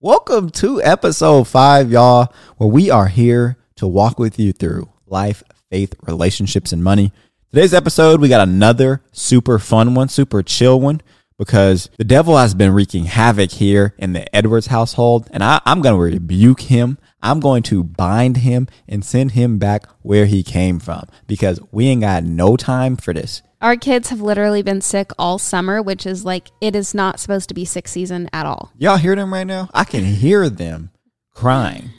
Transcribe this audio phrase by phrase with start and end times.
[0.00, 5.42] Welcome to episode five, y'all, where we are here to walk with you through life,
[5.70, 7.12] faith, relationships, and money.
[7.50, 11.00] Today's episode, we got another super fun one, super chill one,
[11.38, 15.80] because the devil has been wreaking havoc here in the Edwards household, and I, I'm
[15.80, 16.98] going to rebuke him.
[17.22, 21.86] I'm going to bind him and send him back where he came from because we
[21.86, 23.42] ain't got no time for this.
[23.60, 27.48] Our kids have literally been sick all summer, which is like it is not supposed
[27.48, 28.72] to be sick season at all.
[28.76, 29.68] Y'all hear them right now?
[29.74, 30.90] I can hear them
[31.34, 31.90] crying.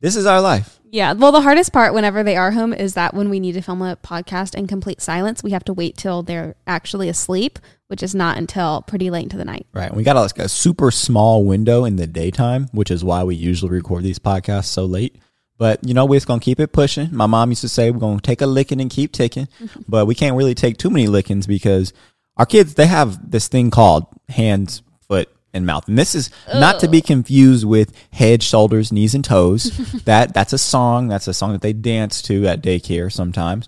[0.00, 0.78] This is our life.
[0.90, 1.12] Yeah.
[1.12, 3.82] Well, the hardest part whenever they are home is that when we need to film
[3.82, 7.58] a podcast in complete silence, we have to wait till they're actually asleep,
[7.88, 9.66] which is not until pretty late into the night.
[9.72, 9.92] Right.
[9.92, 13.34] We got a, like a super small window in the daytime, which is why we
[13.34, 15.16] usually record these podcasts so late.
[15.56, 17.08] But you know, we're just gonna keep it pushing.
[17.12, 19.48] My mom used to say we're gonna take a licking and keep ticking,
[19.88, 21.92] but we can't really take too many lickings because
[22.36, 26.78] our kids they have this thing called hands, foot, and mouth, and this is not
[26.80, 29.64] to be confused with head, shoulders, knees, and toes.
[30.04, 31.08] that that's a song.
[31.08, 33.66] That's a song that they dance to at daycare sometimes.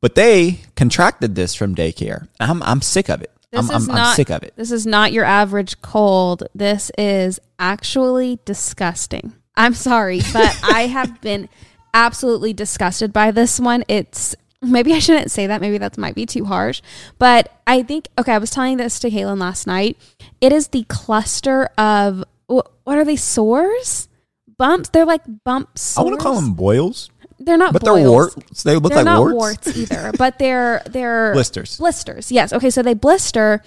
[0.00, 2.28] But they contracted this from daycare.
[2.38, 3.33] I'm I'm sick of it.
[3.54, 4.54] I'm, I'm, I'm sick of it.
[4.56, 6.44] This is not your average cold.
[6.54, 9.34] This is actually disgusting.
[9.56, 11.48] I'm sorry, but I have been
[11.92, 13.84] absolutely disgusted by this one.
[13.88, 15.60] It's maybe I shouldn't say that.
[15.60, 16.82] Maybe that might be too harsh.
[17.18, 19.96] But I think, okay, I was telling this to Kaelin last night.
[20.40, 24.08] It is the cluster of, what are they, sores?
[24.56, 24.88] Bumps?
[24.90, 25.96] They're like bumps.
[25.96, 27.96] I want to call them boils, They're not but boils.
[28.00, 28.62] they're warts.
[28.62, 29.34] They look They're like not warts.
[29.66, 31.76] warts either, but they're they're Blisters.
[31.78, 32.52] Blisters, yes.
[32.52, 33.62] Okay, so they blister,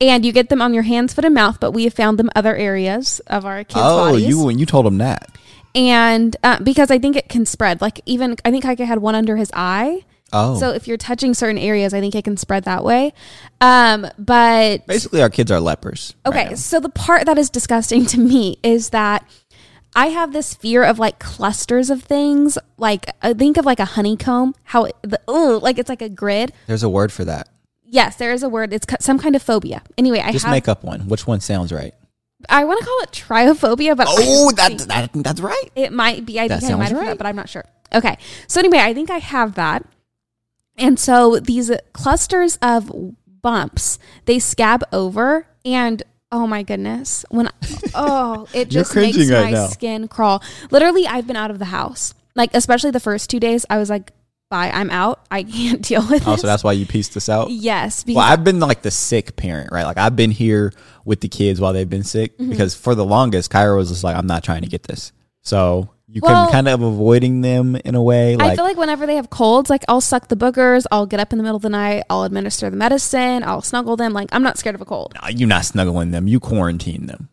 [0.00, 1.58] and you get them on your hands, foot, and mouth.
[1.60, 4.26] But we have found them other areas of our kids' Oh, bodies.
[4.28, 5.28] you when you told them that.
[5.74, 7.80] and uh, because I think it can spread.
[7.80, 10.04] Like even I think Kaika had one under his eye.
[10.32, 13.12] Oh, So if you're touching certain areas, I think it can spread that way.
[13.60, 16.14] Um, but basically, our kids are lepers.
[16.24, 16.54] okay, now.
[16.54, 19.28] so the part that is disgusting to me is that
[19.94, 22.58] I have this fear of like clusters of things.
[22.76, 24.54] Like I think of like a honeycomb.
[24.64, 26.52] How it, the oh, like it's like a grid.
[26.66, 27.48] there's a word for that.
[27.84, 28.72] Yes, there is a word.
[28.72, 29.82] It's some kind of phobia.
[29.98, 30.52] Anyway, I Just have.
[30.52, 31.08] make up one.
[31.08, 31.92] Which one sounds right?
[32.48, 35.70] I want to call it trypophobia, but Oh, don't that, think- that's right.
[35.74, 36.38] It might be.
[36.38, 37.06] I That think I might have right.
[37.08, 37.64] that, but I'm not sure.
[37.92, 38.16] Okay.
[38.46, 39.84] So anyway, I think I have that.
[40.78, 42.90] And so these clusters of
[43.42, 46.02] bumps, they scab over and
[46.32, 47.24] oh my goodness.
[47.30, 47.48] When
[47.94, 49.66] oh, it just makes right my now.
[49.66, 50.42] skin crawl.
[50.70, 52.14] Literally, I've been out of the house.
[52.36, 54.12] Like especially the first 2 days, I was like,
[54.50, 55.20] "Bye, I'm out.
[55.30, 57.50] I can't deal with Oh, this." so that's why you pieced this out.
[57.50, 59.84] yes, Well, I've been like the sick parent, right?
[59.84, 60.72] Like I've been here
[61.04, 62.50] with the kids while they've been sick Mm-hmm.
[62.50, 65.90] because for the longest, Kyrah was just like, "I'm not trying to get this." So
[66.12, 68.36] you Well- can kind of avoiding them in a way.
[68.36, 71.20] Like I feel like whenever they have colds, like I'll suck the boogers, I'll get
[71.20, 74.12] up in the middle of the night, I'll administer the medicine, I'll snuggle them.
[74.12, 75.12] Like I'm not scared of a cold.
[75.20, 76.26] "Nah, you're not snuggling them.
[76.26, 77.28] You quarantine them.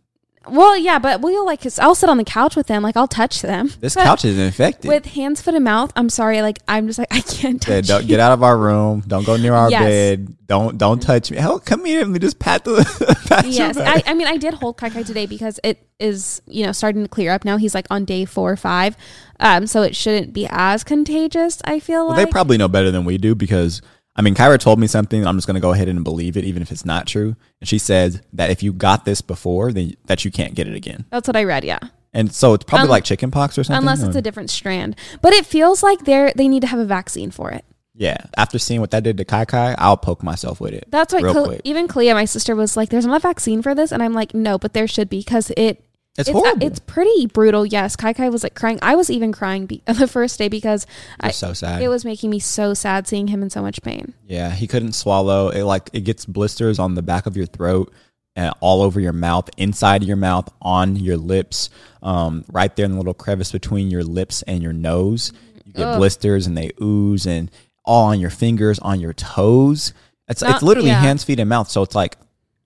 [0.50, 3.42] Well, yeah, but we'll like I'll sit on the couch with them, like I'll touch
[3.42, 3.72] them.
[3.80, 4.88] This But couch is infected.
[4.88, 5.92] with hands, foot, and mouth.
[5.96, 7.88] I'm sorry, like I'm just like I can't Yeah, touch.
[7.88, 8.08] don't you.
[8.08, 9.04] get out of our room.
[9.08, 9.84] Don't go near our Yes.
[9.84, 10.34] bed.
[10.48, 11.38] Don't don't touch me.
[11.38, 12.76] Hell, come here and me just pat the
[13.28, 13.78] pat Yes.
[13.78, 17.04] I, I mean I did hold Kai Kai today because it is you know starting
[17.04, 17.58] to clear up now.
[17.58, 18.96] He's like on day four or five,
[19.40, 21.62] um, so it shouldn't be as contagious.
[21.66, 23.82] I feel Well, like they probably know better than we do because
[24.18, 25.26] I mean, Kyrah told me something.
[25.28, 27.36] I'm just going to go ahead and believe it, even if it's not true.
[27.62, 30.76] And she said that if you got this before, then that you can't get it
[30.76, 31.06] again.
[31.12, 31.64] that's what I read.
[31.64, 31.80] Yeah,
[32.14, 33.80] And so it's probably Un- like chicken pox or something.
[33.80, 36.80] unless it's or- a different strand, but it feels like they're they need to have
[36.80, 37.64] a vaccine for it.
[37.96, 38.18] yeah.
[38.36, 40.86] After seeing what that did to Kai Kai, I'll poke myself with it.
[40.90, 41.62] That's why real Cle- quick.
[41.64, 44.34] even Clea, my sister, was like, "There's not a vaccine for this," and I'm like,
[44.34, 45.84] "No, but there should be because it
[46.18, 46.66] It's, it's, horrible.
[46.66, 47.66] it's pretty brutal.
[47.66, 48.80] Yes, Kai Kai was like crying.
[48.82, 50.88] I was even crying be- the first day because
[51.20, 51.82] I, so sad.
[51.82, 54.14] it was making me so sad seeing him in so much pain.
[54.28, 55.50] Yeah, he couldn't swallow.
[55.50, 57.94] It like it gets blisters on the back of your throat
[58.36, 61.70] and all over your mouth, inside of your mouth, on your lips,
[62.02, 65.34] um, right there in the little crevice between your lips and your nose.
[65.66, 65.98] You get Ugh.
[66.00, 67.52] blisters and they ooze and
[67.84, 69.94] all on your fingers, on your toes.
[70.28, 71.00] It's Not- it's literally yeah.
[71.02, 71.70] hands, feet, and mouth.
[71.70, 72.18] So it's like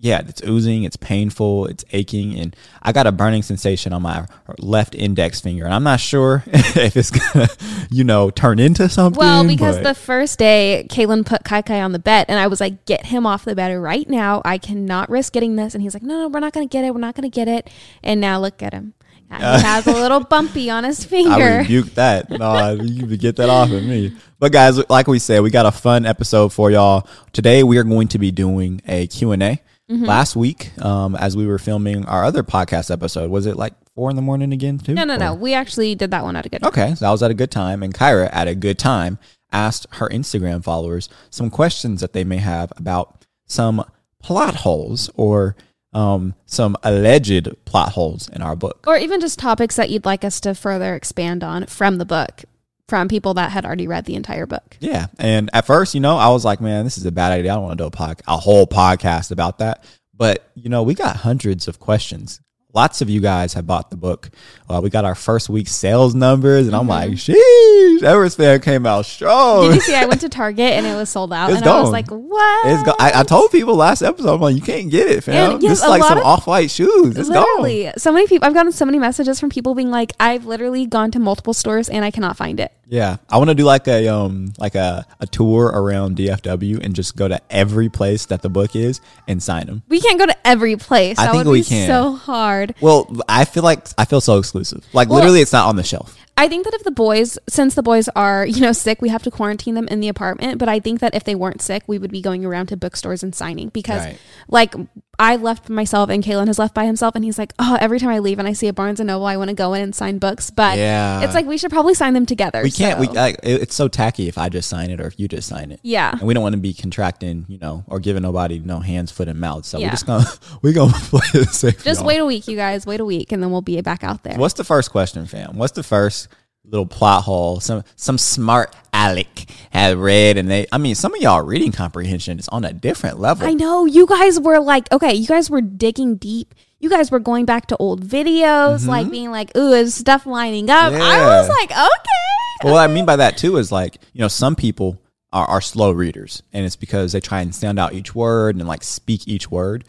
[0.02, 4.26] yeah, it's oozing, it's painful, it's aching, and I got a burning sensation on my
[4.58, 7.48] left index finger, and I'm not sure if it's gonna,
[7.92, 9.20] you know, turn into something.
[9.20, 12.48] Well, because but- the first day, Kaelin put Kai Kai on the bed, and I
[12.48, 14.42] was like, "Get him off the bed right now!
[14.44, 16.84] I cannot risk getting this." And he's like, "No, no, we're not going to get
[16.84, 16.96] it.
[16.96, 17.70] We're not going to get it."
[18.02, 18.96] And now look at him;
[19.30, 21.32] he has a little bumpy on his finger.
[21.32, 22.28] I rebuke that.
[22.32, 24.16] No, you can get that off of me.
[24.40, 27.08] But guys, like we said, we got a fun episode for y'all.
[27.34, 29.62] Today we are going to be doing a Q&A.
[29.92, 30.06] Mm-hmm.
[30.06, 34.10] Last week, um, as we were filming our other podcast episode, was it like four
[34.10, 34.94] in the morning again too?
[34.94, 35.34] No, no, Or- no.
[35.34, 36.62] We actually did that one at a good.
[36.62, 36.68] time.
[36.70, 39.20] Okay, so I was at a good time, and Kyrah at a good time
[39.52, 43.84] asked her Instagram followers some questions that they may have about some
[44.22, 45.58] plot holes or
[45.94, 48.86] um, some alleged plot holes in our book.
[48.88, 52.44] Or even just topics that you'd like us to further expand on from the book
[52.92, 54.76] from people that had already read the entire book.
[54.82, 55.08] Yeah.
[55.18, 57.54] And at first, you know, I was like, man, this is a bad idea.
[57.54, 59.86] I don't want to do a, pod- a whole podcast about that.
[60.14, 62.42] But, you know, we got hundreds of questions
[62.74, 64.30] lots of you guys have bought the book.
[64.70, 67.32] Uh, we got our first week sales numbers, and I'm like, Mm-hmm.
[67.32, 69.64] sheesh, Everest Fan came out strong.
[69.68, 69.96] Did you see?
[69.96, 71.92] I went to Target and it was sold out, It's and I was gone.
[71.92, 75.08] like, "What?" It's go- I, I told people last episode, I'm like, you can't get
[75.10, 75.54] it, fam.
[75.54, 77.18] And yes, this is like some of- off white shoes.
[77.18, 77.38] It's gone.
[77.62, 78.48] literally, so many people.
[78.48, 81.90] I've gotten so many messages from people being like, "I've literally gone to multiple stores
[81.90, 85.06] and I cannot find it." Yeah, I want to do like a um like a,
[85.22, 89.42] a tour around DFW and just go to every place that the book is and
[89.42, 89.82] sign them.
[89.88, 91.18] We can't go to every place.
[91.18, 91.88] I that think would we be can.
[91.88, 92.61] so hard.
[92.82, 94.86] Well, I feel like I feel so exclusive.
[94.94, 96.18] Like Well- literally, it's not on the shelf.
[96.38, 99.22] I think that if the boys, since the boys are, you know, sick, we have
[99.24, 100.58] to quarantine them in the apartment.
[100.58, 103.22] But I think that if they weren't sick, we would be going around to bookstores
[103.22, 104.18] and signing because, Right.
[104.48, 104.74] like,
[105.22, 108.10] I left myself and Kaelin has left by himself, and he's like, "Oh, every time
[108.10, 109.94] I leave and I see a Barnes and Noble, I want to go in and
[109.96, 111.22] sign books." But Yeah.
[111.22, 112.62] it's like we should probably sign them together.
[112.64, 113.00] We can't.
[113.00, 115.48] We like, it- it's so tacky if I just sign it or if you just
[115.48, 115.80] sign it.
[115.84, 116.12] yeah.
[116.12, 119.28] and we don't want to be contracting, you know, or giving nobody no hands, foot,
[119.28, 119.66] and mouth.
[119.66, 119.88] So Yeah.
[119.88, 120.26] we're just gonna
[120.64, 121.22] we're gonna play.
[121.34, 122.04] Just y'all.
[122.06, 122.86] wait a week, you guys.
[122.88, 124.38] Wait a week, and then we'll be back out there.
[124.38, 125.56] What's the first question, fam?
[125.58, 126.28] What's the first
[126.66, 127.60] little plot hole?
[127.60, 130.68] Some some smart Alec had read, and they.
[130.72, 133.48] I mean, some of y'all reading comprehension is on a different level.
[133.48, 136.54] I know you guys were like, okay, you guys were digging deep.
[136.80, 140.70] You guys were going back to old videos, like being like, "Ooh, is stuff lining
[140.70, 141.26] up?" I Mm-hmm.
[141.26, 144.56] Was like, "Okay." Well, what I mean by that too is like, you know, some
[144.56, 145.00] people
[145.32, 148.68] are, are slow readers, and it's because they try and sound out each word and
[148.68, 149.84] like speak each word.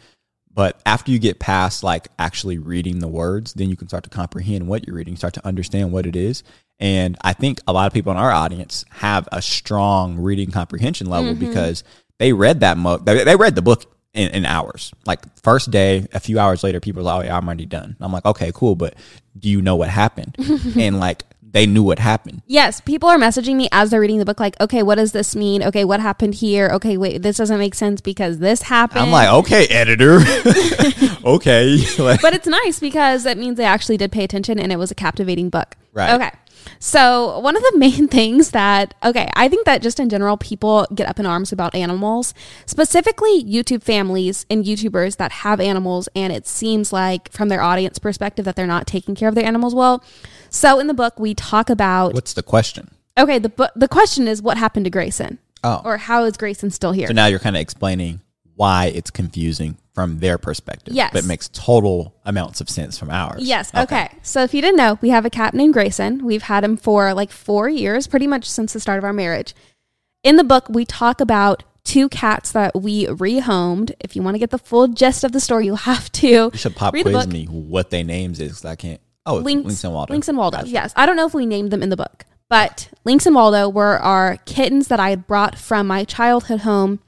[0.53, 4.09] But after you get past like actually reading the words, then you can start to
[4.09, 6.43] comprehend what you're reading, start to understand what it is.
[6.79, 11.07] And I think a lot of people in our audience have a strong reading comprehension
[11.07, 11.47] level mm-hmm.
[11.47, 11.83] because
[12.19, 14.93] they read that mo- they, they read the book in, in hours.
[15.05, 17.95] Like first day, a few hours later, people are like, "Oh, yeah, I'm already done."
[17.99, 18.95] I'm like, "Okay, cool, but
[19.37, 20.35] do you know what happened?"
[20.77, 21.23] and like
[21.53, 22.41] they knew what happened.
[22.45, 25.35] Yes, people are messaging me as they're reading the book, like, "Okay, what does this
[25.35, 25.63] mean?
[25.63, 26.67] Okay, what happened here?
[26.73, 30.19] Okay, wait, this doesn't make sense because this happened." I'm like, okay, editor.
[31.25, 31.77] okay.
[32.23, 34.95] But it's nice because that means they actually did pay attention and it was a
[34.95, 35.75] captivating book.
[35.93, 36.13] Right.
[36.13, 36.31] Okay.
[36.79, 40.87] So, one of the main things that, okay, I think that just in general, people
[40.93, 42.33] get up in arms about animals,
[42.65, 47.99] specifically YouTube families and YouTubers that have animals, and it seems like from their audience
[47.99, 50.03] perspective that they're not taking care of their animals well.
[50.53, 52.89] So, in the book, we talk about, what's the question?
[53.17, 55.39] okay, the, bu- the question is what happened to Grayson?
[55.63, 55.81] Oh.
[55.83, 57.07] Or how is Grayson still here?
[57.07, 58.21] So now you're kind of explaining
[58.55, 60.93] why it's confusing from their perspective.
[60.93, 61.11] Yes.
[61.13, 63.41] But it makes total amounts of sense from ours.
[63.43, 63.73] Yes.
[63.73, 64.09] Okay.
[64.21, 66.23] So if you didn't know, we have a cat named Grayson.
[66.25, 69.55] We've had him for like four years, pretty much since the start of our marriage.
[70.23, 73.91] In the book, we talk about two cats that we rehomed.
[73.99, 76.51] If you want to get the full gist of the story, you'll have to You
[76.55, 79.01] should pop quiz me what they names is 'cause I can't.
[79.25, 80.13] Oh, Links and Waldo.
[80.13, 80.57] Links and Waldo.
[80.57, 80.69] Gotcha.
[80.69, 80.93] Yes.
[80.95, 83.99] I don't know if we named them in the book, but Links and Waldo were
[83.99, 86.99] our kittens that I had brought from my childhood home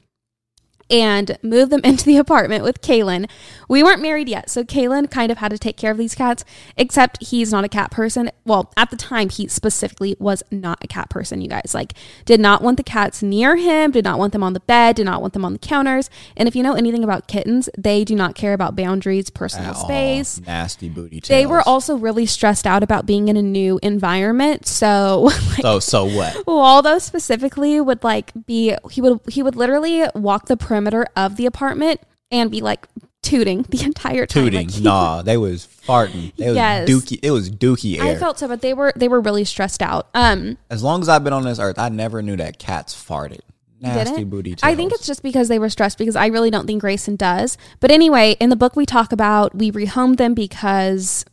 [0.90, 3.30] and moved them into the apartment with Kaelin.
[3.68, 6.46] We weren't married yet, so Kaelin kind of had to take care of these cats,
[6.78, 8.30] except he's not a cat person.
[8.46, 11.72] Well, at the time, he specifically was not a cat person, you guys.
[11.74, 11.94] Like,
[12.26, 15.06] did not want the cats near him, did not want them on the bed, did
[15.06, 16.10] not want them on the counters.
[16.38, 20.40] And if you know anything about kittens, they do not care about boundaries, personal space.
[20.42, 21.22] Nasty booty.
[21.22, 21.28] Tails.
[21.28, 24.68] They were also really stressed out about being in a new environment.
[24.68, 26.46] So, like, So so what?
[26.46, 31.46] Waldo specifically would like be he would he would literally walk the perimeter of the
[31.46, 32.02] apartment
[32.32, 32.88] and be like
[33.22, 34.44] tooting the entire time.
[34.44, 34.68] Tooting.
[34.68, 36.34] Like, nah, they was farting.
[36.38, 36.90] It was Yes.
[36.90, 37.20] dookie.
[37.24, 38.16] It was dookie air.
[38.16, 40.10] I felt so, but they were they were really stressed out.
[40.14, 43.40] Um, as long as I've been on this earth, I never knew that cats farted.
[43.82, 44.56] Nasty booty.
[44.56, 44.64] Tails.
[44.64, 47.58] I think it's just because they were stressed because I really don't think Grayson does.
[47.80, 51.26] But anyway, in the book we talk about we rehomed them because.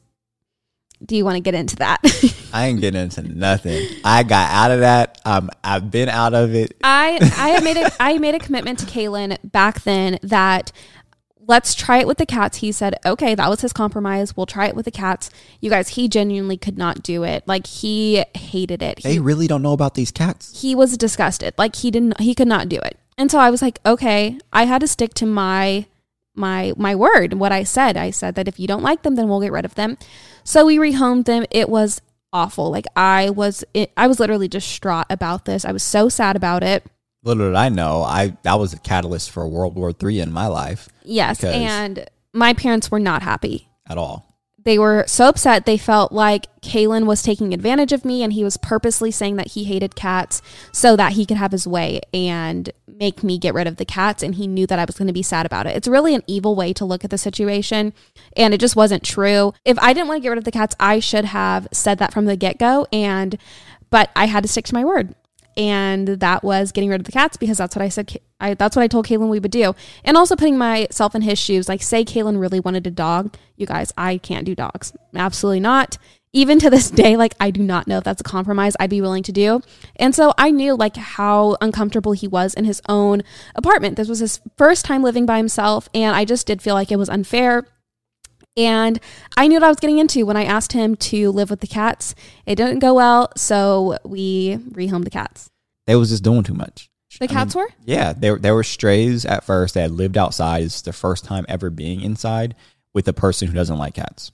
[1.04, 2.00] Do you want to get into that?
[2.52, 3.87] I ain't getting into nothing.
[4.04, 5.21] I got out of that.
[5.25, 6.76] Um, I've been out of it.
[6.85, 10.71] I I made a I made a commitment to Kaelin back then that
[11.49, 12.59] let's try it with the cats.
[12.59, 14.37] He said, okay, that was his compromise.
[14.37, 15.28] We'll try it with the cats.
[15.61, 17.42] You guys, he genuinely could not do it.
[17.49, 19.02] Like he hated it.
[19.02, 20.61] They He, really don't know about these cats.
[20.61, 21.54] he was disgusted.
[21.59, 22.97] Like he didn't he could not do it.
[23.18, 25.87] And so I was like, okay, I had to stick to my
[26.35, 27.97] my my word, what I said.
[27.97, 29.99] I said that if you don't like them, then we'll get rid of them.
[30.44, 31.44] So we rehomed them.
[31.50, 32.00] It was
[32.32, 32.70] awful.
[32.70, 35.64] Like I was it, I was literally distraught about this.
[35.64, 36.84] I was so sad about it.
[37.25, 40.49] Little did I know, I that was a catalyst for World War Three in my
[40.49, 43.68] life Yes, and my parents were not happy.
[43.88, 44.31] at all.
[44.64, 48.45] They were so upset they felt like Kaelin was taking advantage of me and he
[48.45, 50.40] was purposely saying that he hated cats
[50.71, 54.23] so that he could have his way and make me get rid of the cats
[54.23, 55.76] and he knew that I was going to be sad about it.
[55.76, 57.92] It's really an evil way to look at the situation
[58.37, 59.52] and it just wasn't true.
[59.64, 62.12] If I didn't want to get rid of the cats, I should have said that
[62.12, 63.38] from the get-go and
[63.90, 65.14] but I had to stick to my word
[65.56, 68.18] and that was getting rid of the cats because that's what I said.
[68.40, 71.38] I, that's what I told Kaelin we would do, and also putting myself in his
[71.38, 71.68] shoes.
[71.68, 75.99] Like, say Kaelin really wanted a dog, you guys, I can't do dogs, absolutely not.
[76.35, 79.02] Even to this day, like I do not know if that's a compromise I'd be
[79.02, 79.61] willing to do.
[79.97, 83.23] And so I knew like how uncomfortable he was in his own
[83.54, 83.97] apartment.
[83.97, 86.97] This was his first time living by himself, and I just did feel like it
[86.97, 87.66] was unfair
[88.56, 89.00] and
[89.37, 91.66] I knew what I was getting into when I asked him to live with the
[91.66, 92.14] cats.
[92.47, 95.50] It didn't go well, so we rehomed the cats.
[95.87, 96.88] They was just doing too much.
[97.18, 97.71] The I cats mean, were?
[97.85, 99.75] Yeah, they, they were strays at first.
[99.75, 100.62] They had lived outside.
[100.62, 102.54] It's their first time ever being inside
[102.94, 104.32] with a person who doesn't like cats.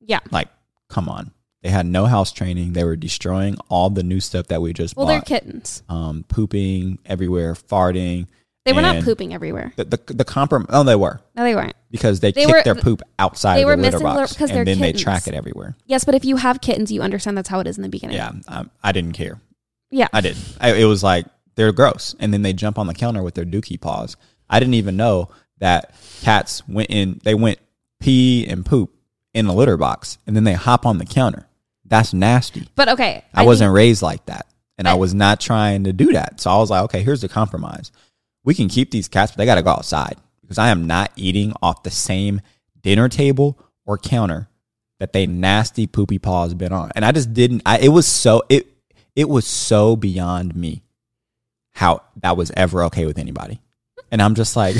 [0.00, 0.20] Yeah.
[0.30, 0.48] Like,
[0.90, 1.30] come on.
[1.62, 2.72] They had no house training.
[2.74, 5.26] They were destroying all the new stuff that we just Well, bought.
[5.26, 5.82] they're kittens.
[5.88, 8.26] um, pooping everywhere, farting.
[8.64, 9.72] They were not pooping everywhere.
[9.76, 11.74] The the, the comprom- Oh, they were No, they weren't.
[11.90, 14.20] Because they, They kicked were- their poop outside they of were the litter missing litter
[14.20, 14.80] box, because and then kittens.
[14.98, 15.76] they track it everywhere.
[15.86, 18.16] Yes, but if you have kittens, you understand that's how it is in the beginning.
[18.16, 19.40] Yeah, um, I didn't care.
[19.90, 20.08] Yeah.
[20.12, 20.56] I didn't.
[20.60, 23.46] I, it was like they're gross, and then they jump on the counter with their
[23.46, 24.16] dookie paws.
[24.50, 27.20] I didn't even know that cats went in.
[27.24, 27.58] They went
[28.00, 28.94] pee and poop
[29.34, 31.46] in the litter box, and then they hop on the counter.
[31.84, 32.68] That's nasty.
[32.74, 33.24] But okay.
[33.32, 34.46] I, wasn't think- raised like that.
[34.76, 36.40] And I, I- was not trying to do that.
[36.40, 37.90] So I was like, okay, here's the compromise.
[38.44, 40.16] We can keep these cats, but they got to go outside
[40.48, 42.40] because I am not eating off the same
[42.80, 44.48] dinner table or counter
[44.98, 46.90] that they nasty poopy paws been on.
[46.94, 48.66] And I just didn't, I, it was so, it,
[49.14, 50.82] it was so beyond me
[51.72, 53.60] how that was ever okay with anybody.
[54.10, 54.74] And I'm just like,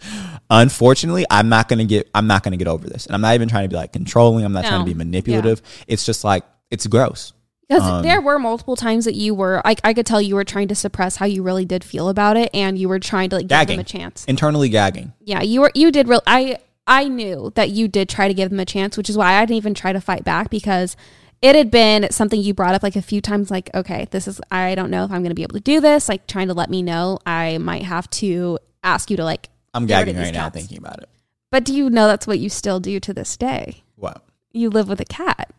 [0.50, 3.06] unfortunately, I'm not going to get, I'm not going to get over this.
[3.06, 4.44] And I'm not even trying to be like controlling.
[4.44, 5.62] I'm not trying to be manipulative.
[5.86, 7.32] It's just like, it's gross.
[7.68, 10.44] Because Um, there were multiple times that you were, like, I could tell you were
[10.44, 13.36] trying to suppress how you really did feel about it, and you were trying to
[13.36, 13.76] like give Gagging.
[13.78, 14.24] them a chance.
[14.26, 15.12] Internally gagging.
[15.20, 16.20] Yeah, you were, you did real.
[16.26, 19.34] I, I knew that you did try to give them a chance, which is why
[19.34, 20.96] I didn't even try to fight back because
[21.40, 23.50] it had been something you brought up like a few times.
[23.50, 25.80] Like, okay, this is, I don't know if I'm going to be able to do
[25.80, 26.08] this.
[26.08, 29.48] Like, trying to let me know I might have to ask you to like.
[29.72, 30.56] I'm Get rid of gagging right now cats.
[30.56, 31.08] thinking about it.
[31.50, 33.82] But do you know that's what you still do to this day?
[33.96, 34.22] What?
[34.52, 35.50] You live with a cat.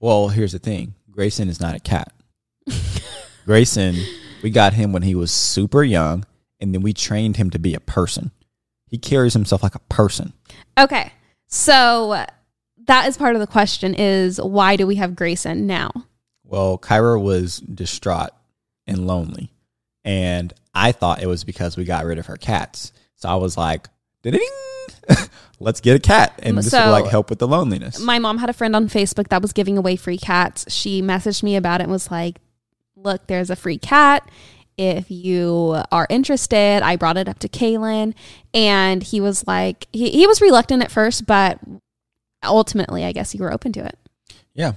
[0.00, 0.94] Well, here's the thing.
[1.18, 2.12] Grayson is not a cat.
[3.44, 3.96] Grayson,
[4.40, 6.24] we got him when he was super young,
[6.60, 8.30] and then we trained him to be a person.
[8.86, 10.32] He carries himself like a person.
[10.78, 11.10] Okay.
[11.48, 12.24] So
[12.86, 15.90] that is part of the question is why do we have Grayson now?
[16.44, 18.30] Well, Kyrah was distraught
[18.86, 19.50] and lonely,
[20.04, 22.92] and I thought it was because we got rid of her cats.
[23.16, 23.97] So I was like, "Ding,
[25.60, 28.50] let's get a cat, and this will like help with the loneliness." My mom had
[28.50, 30.64] a friend on Facebook that was giving away free cats.
[30.72, 32.38] She messaged me about it and was like,
[32.96, 34.28] "Look, there's a free cat.
[34.76, 38.14] If you are interested." I brought it up to Kaelin,
[38.54, 41.58] and he was like, he, he was reluctant at first, but
[42.44, 43.98] ultimately, I guess you were open to it.
[44.54, 44.72] Yeah.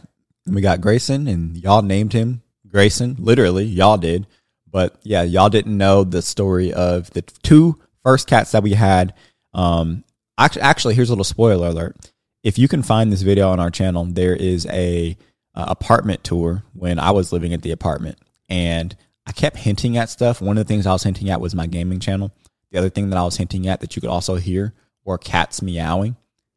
[0.45, 3.15] And we got Grayson, and y'all named him Grayson.
[3.19, 4.27] Literally, y'all did.
[4.69, 9.13] But yeah, y'all didn't know the story of the two first cats that we had.
[9.53, 10.03] Um,
[10.37, 12.11] actually, here's a little spoiler alert.
[12.43, 15.15] If you can find this video on our channel, there is a
[15.53, 18.17] uh, apartment tour when I was living at the apartment,
[18.49, 20.41] and I kept hinting at stuff.
[20.41, 22.31] One of the things I was hinting at was my gaming channel.
[22.71, 25.61] The other thing that I was hinting at that you could also hear were cats
[25.61, 26.15] meowing.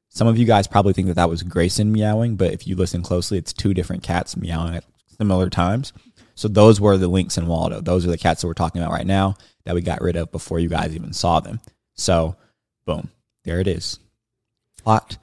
[0.08, 3.02] Some of you guys probably think that that was Grayson meowing, but if you listen
[3.02, 4.84] closely, it's two different cats meowing at
[5.18, 5.92] similar times.
[6.36, 7.80] So those were the Lynx and Waldo.
[7.80, 10.30] Those are the cats that we're talking about right now that we got rid of
[10.32, 11.60] before you guys even saw them.
[11.94, 12.36] So,
[12.84, 13.10] boom,
[13.44, 13.98] there it is.
[14.82, 15.18] Plot.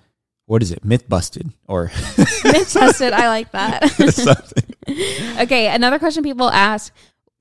[0.46, 0.84] What is it?
[0.84, 1.84] Myth busted or
[2.18, 3.14] Myth busted.
[3.14, 3.84] I like that.
[5.42, 6.94] okay, another question people ask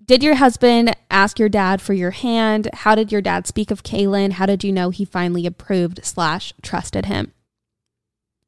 [0.04, 2.68] Did your husband ask your dad for your hand?
[2.72, 4.32] How did your dad speak of Kaelin?
[4.32, 7.32] How did you know he finally approved slash trusted him?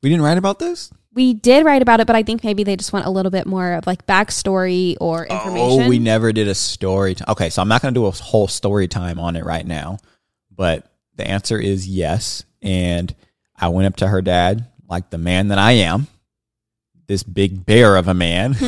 [0.02, 0.93] We didn't write about this.
[1.14, 3.47] We did write about it, but I think maybe they just want a little bit
[3.47, 5.83] more of like backstory or oh, information.
[5.83, 7.14] Oh, we never did a story.
[7.14, 9.67] T- okay, so I'm not going to do a whole story time on it right
[9.67, 9.99] now,
[10.50, 10.92] but
[11.23, 12.45] the answer is yes.
[12.61, 13.14] And
[13.57, 16.09] I went up to her dad, like the man that I am,
[17.07, 18.57] this big bear of a man.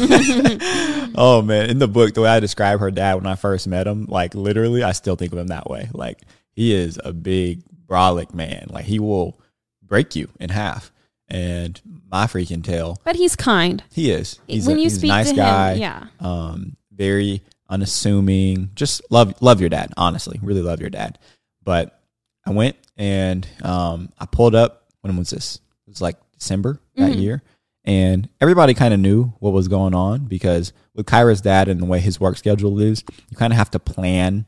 [1.16, 3.86] oh man, in the book, the way I describe her dad when I first met
[3.86, 5.88] him, like literally, I still think of him that way.
[5.92, 6.20] Like
[6.52, 8.66] he is a big brolic man.
[8.70, 9.40] Like he will
[9.82, 10.92] break you in half.
[11.26, 11.80] And
[12.10, 13.82] my freaking tail, but he's kind.
[13.90, 14.38] he is.
[14.46, 16.06] He's when a, you he's speak a nice to guy him, yeah.
[16.20, 18.70] um, very unassuming.
[18.74, 19.94] Just love love your dad.
[19.96, 21.18] Honestly, really love your dad.
[21.64, 21.98] But
[22.46, 24.84] I went and um, I pulled up.
[25.00, 25.56] When was this?
[25.86, 27.20] It was like December, that Mhm.
[27.20, 27.42] year.
[27.84, 31.84] And everybody kind of knew what was going on because with Kyrah's dad and the
[31.86, 34.46] way his work schedule is, you kind of have to plan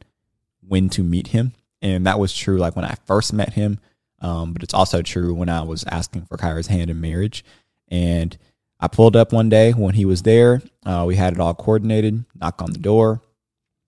[0.67, 1.53] when to meet him.
[1.83, 3.79] And that was true like when I first met him.
[4.21, 7.45] Um, but it's also true when I was asking for Kyrah's hand in marriage.
[7.89, 8.37] And
[8.81, 10.63] I pulled up one day when he was there.
[10.87, 13.21] Uh, we had it all coordinated, knock on the door.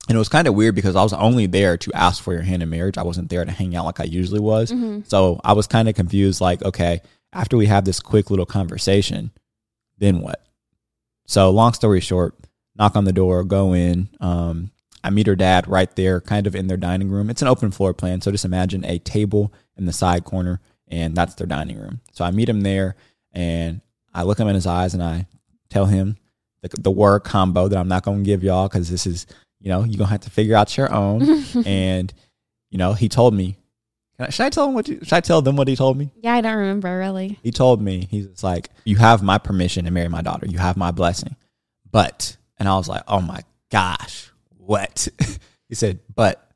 [0.08, 2.42] And it was kind of weird because I was only there to ask for your
[2.42, 2.96] hand in marriage.
[2.96, 4.70] I wasn't there to hang out like I usually was.
[4.70, 5.06] Mhm.
[5.08, 9.30] So I was kind of confused like, okay, after we have this quick little conversation,
[9.98, 10.42] then what?
[11.26, 12.34] So long story short,
[12.76, 14.08] knock on the door, go in.
[14.20, 14.70] Um,
[15.04, 17.28] I meet her dad right there, kind of in their dining room.
[17.30, 18.20] It's an open floor plan.
[18.20, 22.00] So just imagine a table in the side corner, and that's their dining room.
[22.12, 22.96] So I meet him there,
[23.32, 23.80] and
[24.14, 25.26] I look him in his eyes, and I
[25.68, 26.16] tell him
[26.62, 29.26] the, the word combo that I'm not going to give y'all because this is,
[29.60, 31.44] you know, you're to have to figure out your own.
[31.66, 32.12] and,
[32.70, 33.56] you know, he told me,
[34.16, 35.96] can I, should I tell him what you, should I tell them what he told
[35.96, 36.10] me?
[36.16, 37.38] Yeah, I don't remember really.
[37.42, 40.46] He told me, he's just like, you have my permission to marry my daughter.
[40.46, 41.36] You have my blessing.
[41.90, 45.08] But, and I was like, oh my gosh, what?
[45.68, 46.50] he said, but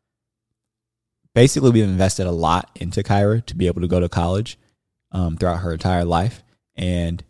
[1.35, 4.59] basically we've invested a lot into Kyrah to be able to go to college
[5.13, 6.43] um, throughout her entire life.
[6.77, 7.23] And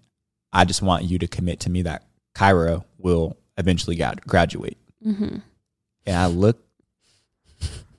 [0.53, 4.79] I just want you to commit to me that Kyrah will eventually grad- graduate.
[5.03, 5.39] hmm
[6.07, 6.67] And I looked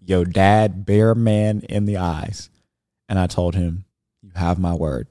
[0.06, 2.50] your dad bear man in the eyes
[3.08, 3.86] and I told him,
[4.22, 5.08] You have my word.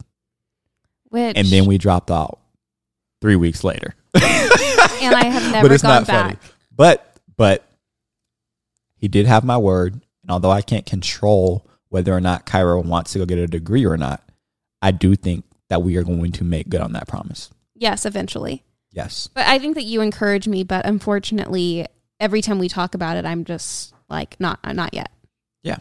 [1.09, 2.39] Which And then we dropped out
[3.21, 3.95] three weeks later.
[4.15, 6.39] and I have never gone back.
[6.75, 7.67] But but
[8.97, 9.95] he did have my word.
[10.23, 13.85] And although I can't control whether or not Kyrah wants to go get a degree
[13.85, 14.23] or not,
[14.81, 17.51] I do think that we are going to make good on that promise.
[17.75, 18.63] Yes, eventually.
[18.93, 19.29] Yes.
[19.33, 21.87] But I think that you encourage me, but unfortunately,
[22.23, 25.11] every time we talk about it, I'm just like not not yet.
[25.62, 25.79] Yeah.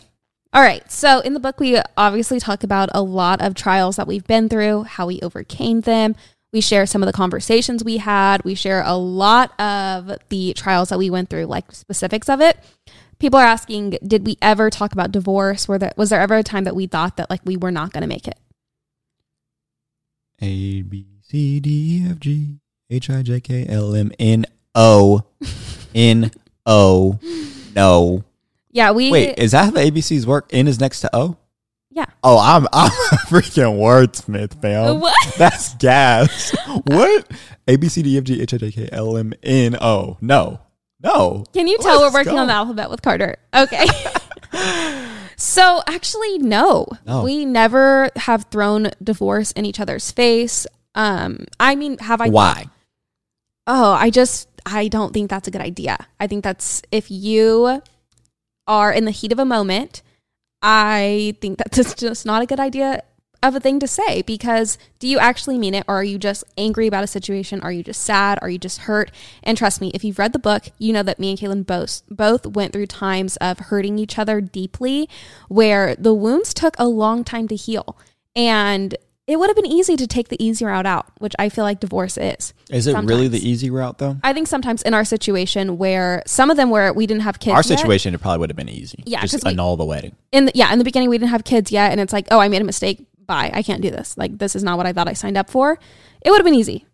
[0.51, 0.91] All right.
[0.91, 4.49] So in the book we obviously talk about a lot of trials that we've been
[4.49, 6.15] through, how we overcame them.
[6.51, 8.43] We share some of the conversations we had.
[8.43, 12.57] We share a lot of the trials that we went through, like specifics of it.
[13.19, 15.67] People are asking, did we ever talk about divorce?
[15.69, 17.93] Were there, was there ever a time that we thought that like we were not
[17.93, 18.37] going to make it?
[20.41, 21.69] A B C D
[22.03, 22.57] E F G
[22.89, 25.23] H I J K L M N O
[25.93, 26.31] N
[26.65, 27.19] O
[27.75, 28.23] no.
[28.71, 30.47] Yeah, we Wait, is that how the ABCs work?
[30.51, 31.37] N is next to O?
[31.89, 32.05] Yeah.
[32.23, 35.01] Oh, I'm I'm a freaking wordsmith, fam.
[35.01, 35.33] What?
[35.37, 36.55] That's gas.
[36.85, 37.29] what?
[37.67, 40.17] A B C D E F G H I J K L M N O.
[40.21, 40.59] No.
[41.03, 41.43] No.
[41.53, 42.39] Can you tell Let's we're working go.
[42.39, 43.37] on the alphabet with Carter?
[43.53, 43.87] Okay.
[45.35, 46.87] so actually, no.
[47.05, 47.23] No.
[47.23, 50.67] We never have thrown divorce in each other's face.
[50.95, 52.29] Um, I mean, have I?
[52.29, 52.65] Why?
[53.67, 56.07] Oh, I just I don't think that's a good idea.
[56.19, 57.81] I think that's if you
[58.67, 60.01] are in the heat of a moment,
[60.61, 63.03] I think that's just not a good idea
[63.43, 66.43] of a thing to say because do you actually mean it or are you just
[66.57, 67.59] angry about a situation?
[67.61, 68.37] Are you just sad?
[68.41, 69.11] Are you just hurt?
[69.41, 72.03] And trust me, if you've read the book, you know that me and Kaelin both
[72.09, 75.09] both went through times of hurting each other deeply
[75.47, 77.97] where the wounds took a long time to heal.
[78.35, 78.95] And
[79.31, 81.79] it would have been easy to take the easy route out, which I feel like
[81.79, 82.53] divorce is.
[82.69, 84.17] Is it really the easy route though?
[84.23, 87.53] I think sometimes in our situation where some of them where we didn't have kids.
[87.53, 89.03] Our yet- situation, it probably would have been easy.
[89.05, 90.15] Yeah, just 'cause we- annul the wedding.
[90.31, 92.39] in the, yeah, in the beginning we didn't have kids yet, and it's like, oh,
[92.39, 93.05] I made a mistake.
[93.25, 94.17] Bye, I can't do this.
[94.17, 95.79] Like this is not what I thought I signed up for.
[96.21, 96.85] It would have been easy,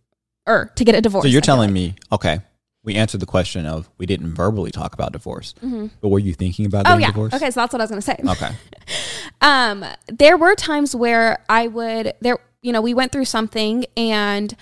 [0.45, 1.23] or to get a divorce.
[1.23, 1.73] So you're telling like.
[1.73, 2.39] me, okay,
[2.88, 5.91] we answered the question of we didn't verbally talk about divorce, Mhm.
[6.00, 7.12] but were you thinking about Oh yeah.
[7.15, 8.17] Okay, so that's what I was gonna say.
[8.26, 8.52] Okay.
[9.41, 14.56] um there were times where i would there you know we went through something and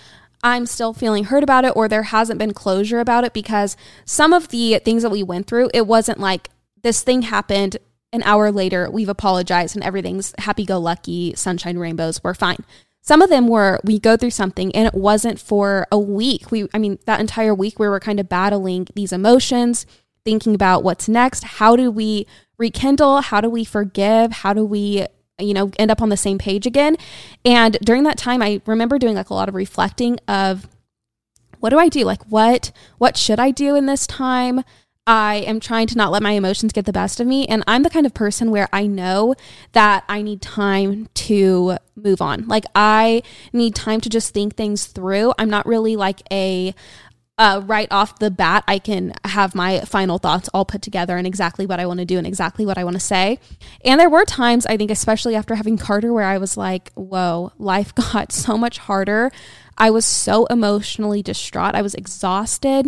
[0.44, 4.34] i'm still feeling hurt about it or there hasn't been closure about it because some
[4.34, 6.50] of the things that we went through it wasn't like
[6.82, 7.78] this thing happened
[8.12, 12.58] an hour later we've apologized and everything's happy-go-lucky sunshine rainbows we're fine
[13.06, 16.52] some of them were we go through something and it wasn't for a week.
[16.52, 19.86] We i mean that entire week we were kind of battling these emotions
[20.26, 22.26] thinking about what's next how do we
[22.58, 25.06] rekindle how do we forgive how do we
[25.38, 26.98] you know end up on the same page again?
[27.46, 30.68] And during that time i remember doing like a lot of reflecting of
[31.60, 32.04] what do i do?
[32.04, 34.64] Like what what should i do in this time
[35.08, 37.84] i am trying to not let my emotions get the best of me and i'm
[37.84, 39.36] the kind of person where i know
[39.74, 43.22] that i need time to move on like i
[43.54, 46.74] need time to just think things through i'm not really like a
[47.38, 51.28] uh, right off the bat, I can have my final thoughts all put together and
[51.28, 53.40] exactly what I want to do and exactly what I want to say.
[53.84, 57.52] And there were times, I think, especially after having Carter, where I was like, whoa,
[57.58, 59.32] life got so much harder.
[59.78, 61.76] I was so emotionally distraught.
[61.76, 62.88] I was exhausted.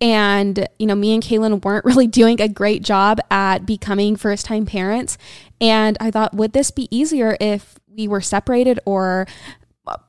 [0.00, 4.46] And, you know, me and Kaelin weren't really doing a great job at becoming first
[4.46, 5.18] time parents.
[5.60, 9.26] And I thought, would this be easier if we were separated or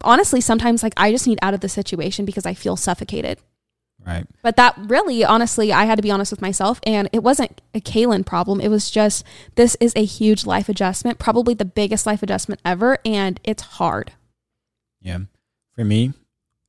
[0.04, 3.40] honestly, sometimes like I just need out of the situation because I feel suffocated.
[4.06, 4.26] Right.
[4.42, 7.80] But that really, honestly, I had to be honest with myself, and it wasn't a
[7.80, 8.60] Kaelin problem.
[8.60, 9.24] It was just
[9.56, 14.14] this is a huge life adjustment, probably the biggest life adjustment ever, and it's hard.
[15.02, 15.20] Yeah.
[15.76, 16.14] For me,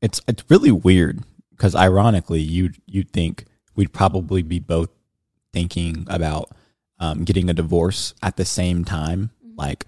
[0.02, 1.20] it's it's really weird
[1.62, 3.44] because ironically, you you'd think
[3.76, 4.90] we'd probably be both
[5.52, 6.50] thinking about
[6.98, 9.86] um, getting a divorce at the same time, like,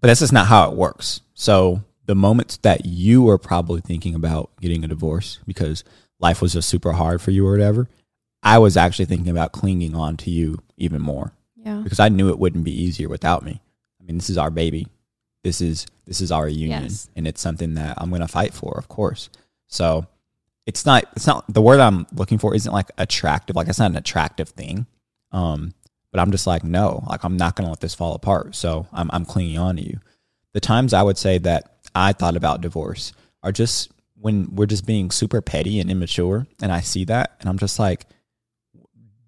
[0.00, 1.20] but that's just not how it works.
[1.34, 5.84] So the moments that you were probably thinking about getting a divorce because
[6.20, 7.86] life was just super hard for you or whatever,
[8.42, 11.82] I was actually thinking about clinging on to you even more Yeah.
[11.84, 13.60] because I knew it wouldn't be easier without me.
[14.00, 14.86] I mean, this is our baby.
[15.42, 17.10] This is this is our union, Yes.
[17.14, 19.28] and it's something that I'm going to fight for, of course.
[19.68, 20.06] So
[20.66, 23.56] it's not it's not the word I'm looking for isn't like attractive.
[23.56, 24.86] Like it's not an attractive thing.
[25.32, 25.74] Um,
[26.10, 28.54] but I'm just like no, like I'm not to let this fall apart.
[28.54, 30.00] So I'm I'm clinging on to you.
[30.52, 33.90] The times I would say that I thought about divorce are just
[34.24, 37.78] when we're just being super petty and immature, and I see that, and I'm just
[37.78, 38.06] like,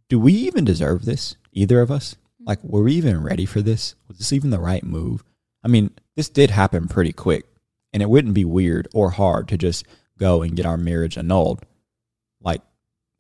[0.09, 1.37] do we even deserve this?
[1.53, 2.17] Either of us?
[2.47, 3.95] Like, were we even ready for this?
[4.09, 5.23] Was this even the right move?
[5.63, 7.45] I mean, this did happen pretty quick,
[7.93, 9.85] and it wouldn't be weird or hard to just
[10.19, 11.65] go and get our marriage annulled.
[12.41, 12.63] Like,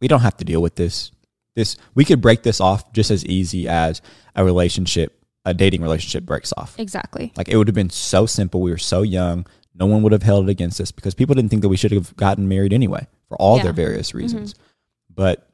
[0.00, 1.10] we don't have to deal with this.
[1.54, 4.02] This we could break this off just as easy as
[4.34, 6.78] a relationship, a dating relationship breaks off.
[6.78, 7.32] Exactly.
[7.36, 8.60] Like it would have been so simple.
[8.60, 9.46] We were so young.
[9.74, 11.92] No one would have held it against us because people didn't think that we should
[11.92, 13.64] have gotten married anyway for all Yeah.
[13.64, 14.18] their various mm-hmm.
[14.18, 14.54] reasons.
[15.08, 15.48] But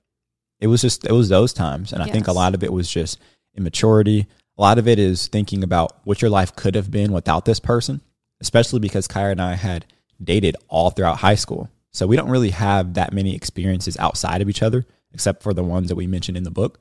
[0.60, 2.90] it was just it was those times, and I think a lot of it was
[2.90, 3.20] just
[3.56, 4.26] immaturity.
[4.58, 7.60] A lot of it is thinking about what your life could have been without this
[7.60, 8.00] person,
[8.40, 9.86] especially because Kyrah and I had
[10.24, 11.68] dated all throughout high school.
[11.90, 15.62] So we don't really have that many experiences outside of each other, except for the
[15.62, 16.80] ones that we mentioned in the book.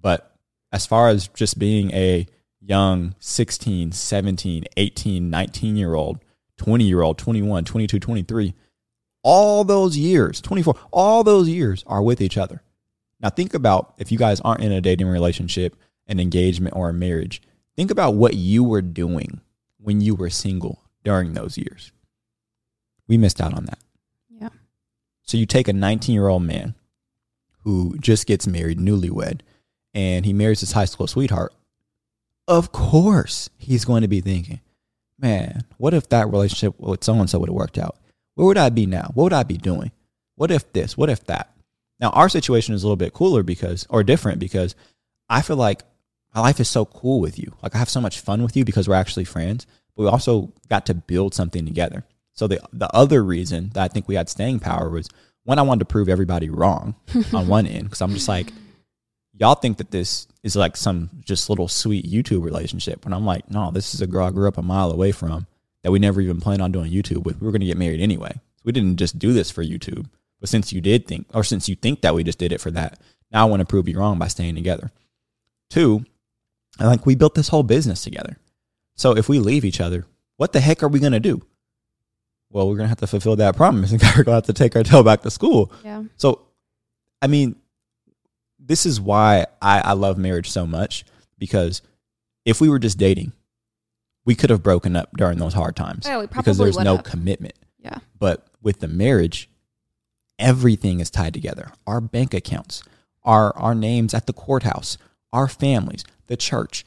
[0.00, 0.36] But
[0.72, 2.26] as far as just being a
[2.60, 6.20] young 16, 17, 18, 19 year old,
[6.58, 8.54] 20 year old, 21, 22, 23,
[9.24, 12.62] all those years, 24, all those years are with each other.
[13.20, 15.76] Now think about if you guys aren't in a dating relationship,
[16.06, 17.42] an engagement, or a marriage,
[17.76, 19.40] think about what you were doing
[19.78, 21.92] when you were single during those years.
[23.12, 23.78] We missed out on that.
[24.30, 24.48] Yeah.
[25.24, 26.74] So you take a 19 year old man
[27.62, 29.42] who just gets married, newlywed,
[29.92, 31.52] and he marries his high school sweetheart.
[32.48, 34.60] Of course, he's going to be thinking,
[35.18, 37.98] man, what if that relationship with so and so would have worked out?
[38.34, 39.10] Where would I be now?
[39.12, 39.92] What would I be doing?
[40.36, 40.96] What if this?
[40.96, 41.54] What if that?
[42.00, 44.74] Now, our situation is a little bit cooler because, or different because
[45.28, 45.82] I feel like
[46.34, 47.52] my life is so cool with you.
[47.62, 50.50] Like I have so much fun with you because we're actually friends, but we also
[50.70, 52.06] got to build something together.
[52.34, 55.08] So the the other reason that I think we had staying power was
[55.44, 56.94] one, I wanted to prove everybody wrong
[57.32, 58.52] on one end because I'm just like,
[59.32, 63.50] y'all think that this is like some just little sweet YouTube relationship, and I'm like,
[63.50, 65.46] no, this is a girl I grew up a mile away from
[65.82, 67.40] that we never even planned on doing YouTube with.
[67.40, 68.32] We were going to get married anyway.
[68.32, 70.06] So we didn't just do this for YouTube.
[70.40, 72.70] But since you did think, or since you think that we just did it for
[72.72, 72.98] that,
[73.32, 74.90] now I want to prove you wrong by staying together.
[75.70, 76.04] Two,
[76.78, 78.36] I like we built this whole business together.
[78.94, 81.42] So if we leave each other, what the heck are we going to do?
[82.52, 84.52] Well, we're going to have to fulfill that promise and we're going to have to
[84.52, 85.72] take our tail back to school.
[85.84, 86.04] Yeah.
[86.16, 86.42] So,
[87.20, 87.56] I mean,
[88.58, 91.04] this is why I, I love marriage so much
[91.38, 91.82] because
[92.44, 93.32] if we were just dating,
[94.24, 97.04] we could have broken up during those hard times Oh, we because there's no have.
[97.04, 97.54] commitment.
[97.78, 97.98] Yeah.
[98.18, 99.48] But with the marriage,
[100.38, 101.72] everything is tied together.
[101.86, 102.82] Our bank accounts,
[103.24, 104.98] our our names at the courthouse,
[105.32, 106.84] our families, the church,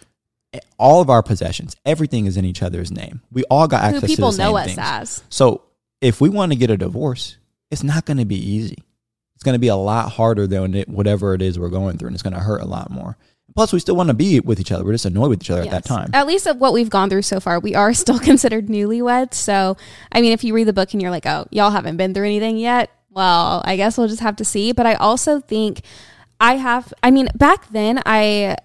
[0.78, 3.22] all of our possessions, everything is in each other's name.
[3.32, 4.78] We all got Who access people to the know us things.
[4.82, 5.24] as.
[5.30, 5.64] So
[6.02, 7.38] if we want to get a divorce,
[7.72, 8.78] it's not going to be easy.
[9.36, 12.08] It's going to be a lot harder than it, whatever it is we're going through,
[12.08, 13.18] and it's going to hurt a lot more.
[13.56, 14.84] Plus, we still want to be with each other.
[14.84, 16.10] We're just annoyed with each other at that time.
[16.14, 19.36] At least of what we've gone through so far, we are still considered newlyweds.
[19.36, 19.78] So,
[20.12, 22.26] I mean, if you read the book and you're like, oh, y'all haven't been through
[22.26, 24.74] anything yet, well, I guess we'll just have to see.
[24.74, 25.82] But I also think
[26.40, 28.58] I have, I mean, back then, I,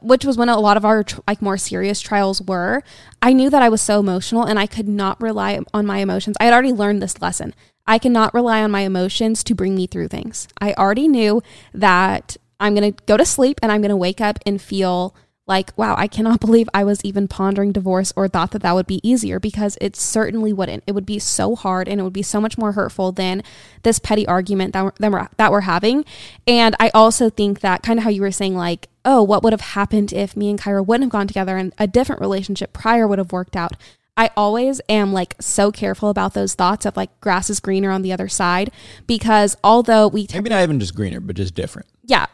[0.00, 2.82] which was when a lot of our like more serious trials were,
[3.22, 6.36] I knew that I was so emotional and I could not rely on my emotions.
[6.40, 7.54] I had already learned this lesson.
[7.86, 10.46] I cannot rely on my emotions to bring me through things.
[10.60, 11.42] I already knew
[11.74, 15.14] that I'm going to go to sleep and I'm going to wake up and feel
[15.50, 18.86] like, wow, I cannot believe I was even pondering divorce or thought that that would
[18.86, 20.84] be easier because it certainly wouldn't.
[20.86, 23.42] It would be so hard and it would be so much more hurtful than
[23.82, 26.04] this petty argument that we're, that we're, that we're having.
[26.46, 29.52] And I also think that kind of how you were saying, like, oh, what would
[29.52, 33.06] have happened if me and Kyrah wouldn't have gone together and a different relationship prior
[33.06, 33.72] would have worked out.
[34.16, 38.02] I always am like so careful about those thoughts of like grass is greener on
[38.02, 38.70] the other side
[39.06, 41.88] because although we Maybe not even just greener, but just different.
[42.04, 42.26] yeah.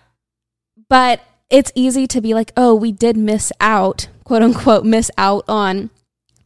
[0.89, 5.45] But it's easy to be like, oh, we did miss out, quote unquote, miss out
[5.49, 5.91] on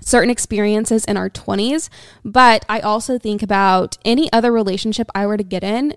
[0.02, 1.88] certain experiences in our 20s,
[2.24, 5.94] but I also think about any other relationship I were to get in.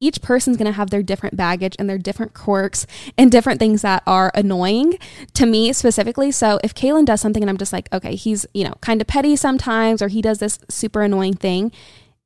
[0.00, 2.86] Each person's going to have their different baggage and their different quirks
[3.18, 4.98] and different things that are annoying
[5.34, 6.32] to me specifically.
[6.32, 9.06] So if Kaelin does something and I'm just like, okay, he's, you know, kind of
[9.06, 11.70] petty sometimes or he does this super annoying thing,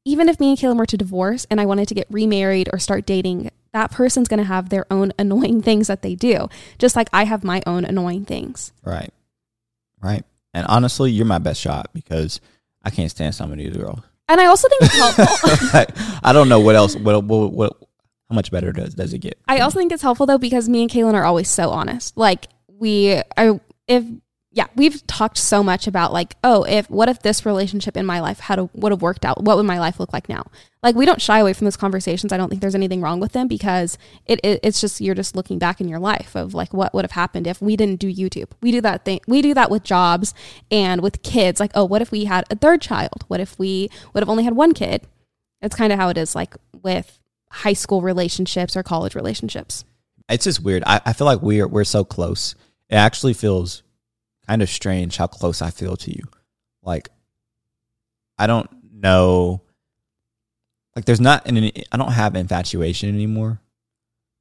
[0.04, 2.78] even if me and Kaelin were to divorce and I wanted to get remarried or
[2.78, 6.94] start dating, that person's going to have their own annoying things that they do, just
[6.94, 8.72] like I have my own annoying things.
[8.84, 9.12] Right.
[10.00, 10.24] Right.
[10.52, 12.40] And honestly, you're my best shot because
[12.84, 14.00] I can't stand some of these girls.
[14.28, 15.68] And I also think it's helpful.
[15.74, 15.90] Like,
[16.22, 16.96] I don't know what else.
[16.96, 17.76] What, what, what,
[18.28, 19.38] how much better does does it get?
[19.46, 22.16] I also think it's helpful though because me and Kaelin are always so honest.
[22.16, 24.04] Like we are, if
[24.50, 28.20] yeah, we've talked so much about like, oh, if what if this relationship in my
[28.20, 29.42] life had a, would have worked out?
[29.42, 30.46] What would my life look like now?
[30.84, 32.30] Like we don't shy away from those conversations.
[32.30, 35.34] I don't think there's anything wrong with them because it, it it's just you're just
[35.34, 38.14] looking back in your life of like what would have happened if we didn't do
[38.14, 38.50] YouTube.
[38.60, 39.20] We do that thing.
[39.26, 40.34] We do that with jobs
[40.70, 41.58] and with kids.
[41.58, 43.24] Like, oh, what if we had a third child?
[43.28, 45.06] What if we would have only had one kid?
[45.62, 47.18] It's kind of how it is like with
[47.48, 49.86] high school relationships or college relationships.
[50.28, 50.82] It's just weird.
[50.86, 52.54] I, I feel like we're we're so close.
[52.90, 53.82] It actually feels
[54.46, 56.24] kind of strange how close I feel to you.
[56.82, 57.08] Like
[58.36, 59.62] I don't know.
[60.96, 63.60] Like there's not an I don't have infatuation anymore.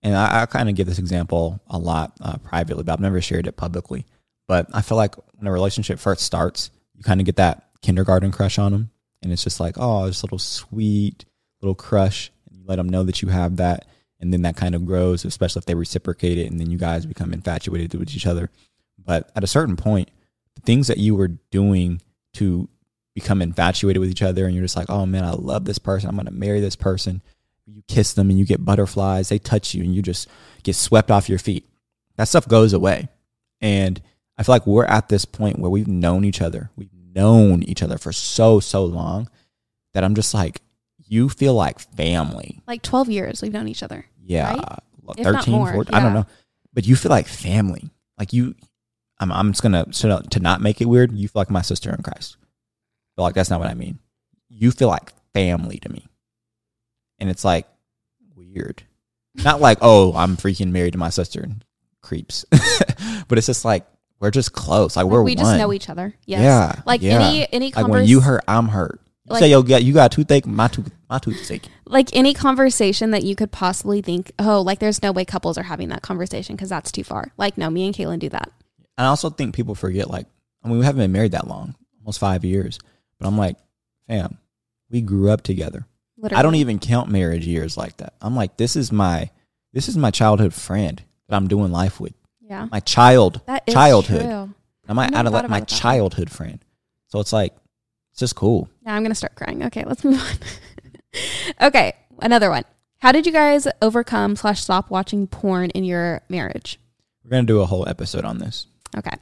[0.01, 3.21] And I, I kind of give this example a lot uh, privately, but I've never
[3.21, 4.05] shared it publicly.
[4.47, 8.31] But I feel like when a relationship first starts, you kind of get that kindergarten
[8.31, 11.25] crush on them, and it's just like, oh, this little sweet
[11.61, 13.87] little crush, and you let them know that you have that,
[14.19, 17.05] and then that kind of grows, especially if they reciprocate it, and then you guys
[17.05, 18.49] become infatuated with each other.
[18.97, 20.11] But at a certain point,
[20.55, 22.01] the things that you were doing
[22.33, 22.67] to
[23.13, 26.09] become infatuated with each other, and you're just like, oh man, I love this person,
[26.09, 27.21] I'm gonna marry this person.
[27.65, 30.27] You kiss them and you get butterflies, they touch you, and you just
[30.63, 31.69] get swept off your feet.
[32.17, 33.07] That stuff goes away.
[33.61, 34.01] And
[34.37, 36.69] I feel like we're at this point where we've known each other.
[36.75, 39.29] We've known each other for so, so long
[39.93, 40.61] that I'm just like,
[40.97, 42.61] you feel like family.
[42.67, 44.05] Like 12 years we've known each other.
[44.21, 44.49] Yeah.
[44.49, 44.79] Right?
[45.03, 46.25] Like If not 13, more, 14, I don't know.
[46.73, 47.89] But you feel like family.
[48.17, 48.55] Like you,
[49.19, 51.91] I'm, I'm just going to, to not make it weird, you feel like my sister
[51.91, 52.37] in Christ.
[53.17, 53.99] Like, that's not what I mean.
[54.49, 56.07] You feel like family to me.
[57.19, 57.67] And it's like
[58.35, 58.83] weird.
[59.35, 61.41] Not like, oh, I'm freaking married to my sister.
[61.41, 61.63] And
[62.01, 62.45] creeps.
[63.27, 63.85] but it's just like,
[64.19, 64.95] we're just close.
[64.95, 65.57] Like, Like, we're we just one.
[65.57, 66.13] know each other.
[66.25, 66.41] Yes.
[66.41, 66.81] Yeah.
[66.85, 67.19] Like yeah.
[67.21, 68.99] any any like when you hurt, I'm hurt.
[69.25, 71.67] You Like- say, yo, got you got a toothache, my tooth, my toothache.
[71.85, 75.63] like any conversation that you could possibly think, oh, like there's no way couples are
[75.63, 77.31] having that conversation because that's too far.
[77.37, 78.51] Like, no, me and Kaelin do that.
[78.97, 80.27] And I also think people forget, like,
[80.63, 82.79] I mean, we haven't been married that long, almost five years.
[83.23, 83.57] But I'm like,
[84.07, 84.37] fam,
[84.89, 85.85] we grew up together.
[86.17, 86.39] Literally.
[86.39, 88.13] I don't even count marriage years like that.
[88.21, 89.29] I'm like, this is my,
[89.71, 92.13] this is my childhood friend that I'm doing life with.
[92.41, 92.67] Yeah.
[92.71, 94.21] My child, That is childhood.
[94.21, 94.53] true.
[94.87, 96.59] I might never add like my that childhood friend.
[97.07, 97.53] So it's like,
[98.11, 98.69] it's just cool.
[98.85, 99.63] Now I'm gonna start crying.
[99.65, 101.17] Okay, let's move on.
[101.67, 102.63] okay, another one.
[102.99, 106.79] How did you guys overcome slash stop watching porn in your marriage?
[107.23, 108.67] We're gonna do a whole episode on this.
[108.97, 109.15] Okay.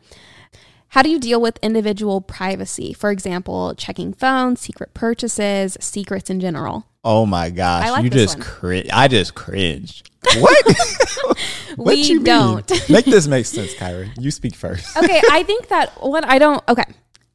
[0.92, 2.92] How do you deal with individual privacy?
[2.92, 6.86] For example, checking phones, secret purchases, secrets in general.
[7.06, 8.90] Oh my gosh, I like you this just cringe.
[8.92, 10.12] I just cringed.
[10.36, 10.66] What?
[11.78, 12.70] what We you don't.
[12.90, 14.12] Make this make sense, Kyrah.
[14.20, 14.98] You speak first.
[14.98, 16.84] okay, I think that what I don't okay.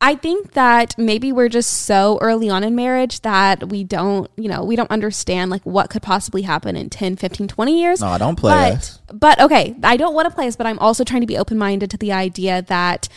[0.02, 4.50] I think that maybe we're just so early on in marriage that we don't, you
[4.50, 8.00] know, we don't understand like what could possibly happen in 10, 15, 20 years.
[8.02, 9.00] No, I don't play but, us.
[9.10, 11.90] But okay, I don't want to play us, but I'm also trying to be open-minded
[11.92, 13.08] to the idea that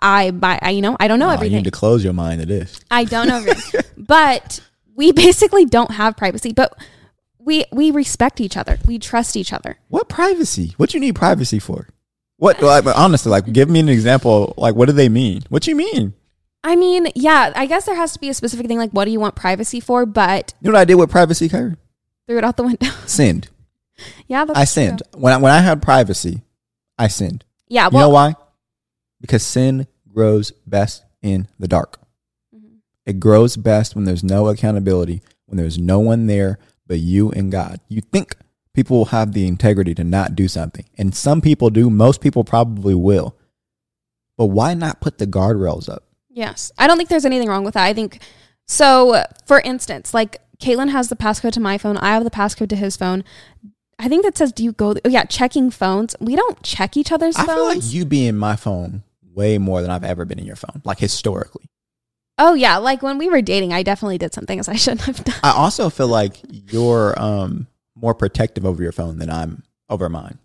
[0.00, 2.40] I by I you know, I don't know Oh, you need to close your mind
[2.40, 2.80] to this.
[2.90, 3.80] I don't know everything.
[3.96, 4.60] but
[4.94, 6.76] we basically don't have privacy, but
[7.38, 8.78] we we respect each other.
[8.86, 9.78] We trust each other.
[9.88, 10.74] What privacy?
[10.76, 11.88] What you need privacy for?
[12.36, 12.62] What?
[12.62, 14.54] Like, honestly, like, give me an example.
[14.56, 15.42] Like, what do they mean?
[15.48, 16.14] What you mean?
[16.62, 19.10] I mean, yeah, I guess there has to be a specific thing like what do
[19.10, 21.76] you want privacy for, but You know what I did with privacy, Kyrah?
[22.26, 22.90] threw it out the window.
[23.06, 23.48] Sinned.
[24.26, 24.64] yeah, I true.
[24.66, 26.42] sinned when I, when I had privacy.
[26.98, 27.44] I sinned.
[27.68, 28.34] Yeah, You know why?
[29.20, 32.00] Because sin grows best in the dark.
[32.54, 32.78] Mhm.
[33.06, 37.52] It grows best when there's no accountability, when there's no one there but you and
[37.52, 37.80] God.
[37.88, 38.36] You think
[38.72, 41.90] people will have the integrity to not do something, and some people do.
[41.90, 43.36] Most people probably will.
[44.36, 46.04] But why not put the guardrails up?
[46.30, 46.70] Yes.
[46.78, 47.84] I don't think there's anything wrong with that.
[47.84, 48.20] I think
[48.66, 52.68] so for instance, like Kaelin has the passcode to my phone, I have the passcode
[52.68, 53.24] to his phone.
[53.98, 56.14] I think that says do you go oh yeah, checking phones.
[56.20, 57.48] We don't check each other's phones.
[57.48, 57.74] I phones.
[57.74, 59.02] feel like you being my phone
[59.38, 61.70] way more than I've ever been in your phone, like historically.
[62.38, 65.24] oh yeah, like when we were dating, I definitely did some things I shouldn't have
[65.24, 65.40] done.
[65.42, 70.38] I also feel like you're um, more protective over your phone than I'm over mine.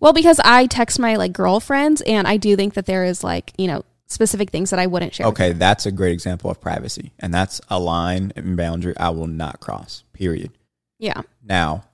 [0.00, 3.52] Well, because I text my like girlfriends and I do think that there is like,
[3.56, 5.26] you know, specific things that I wouldn't share.
[5.28, 7.12] Okay, that's a great example of privacy.
[7.20, 10.02] And that's a line and boundary I will not cross.
[10.12, 10.50] Period.
[10.98, 11.22] Yeah.
[11.42, 11.84] Now,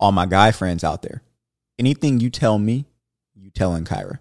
[0.00, 1.22] all my guy friends out there,
[1.78, 2.86] anything you tell me,
[3.34, 4.18] you telling Kyrah.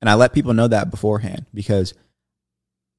[0.00, 1.94] And I let people know that beforehand because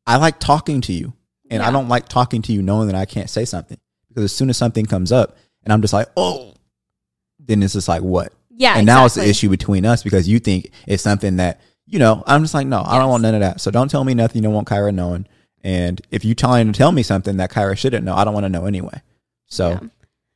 [0.05, 1.13] I like talking to you.
[1.49, 3.77] And I don't like talking to you knowing that I can't say something.
[4.07, 6.53] Because as soon as something comes up and I'm just like, oh,
[7.39, 8.31] then it's just like, what?
[8.49, 8.75] Yeah.
[8.77, 12.23] and now it's the issue between us because you think it's something that, you know,
[12.27, 13.59] I'm just like, no, I don't want none of that.
[13.59, 15.27] So don't tell me nothing you don't want Kyrah knowing.
[15.63, 18.45] And if you trying to tell me something that Kyrah shouldn't know, I don't want
[18.45, 19.01] to know anyway.
[19.47, 19.79] So Yeah.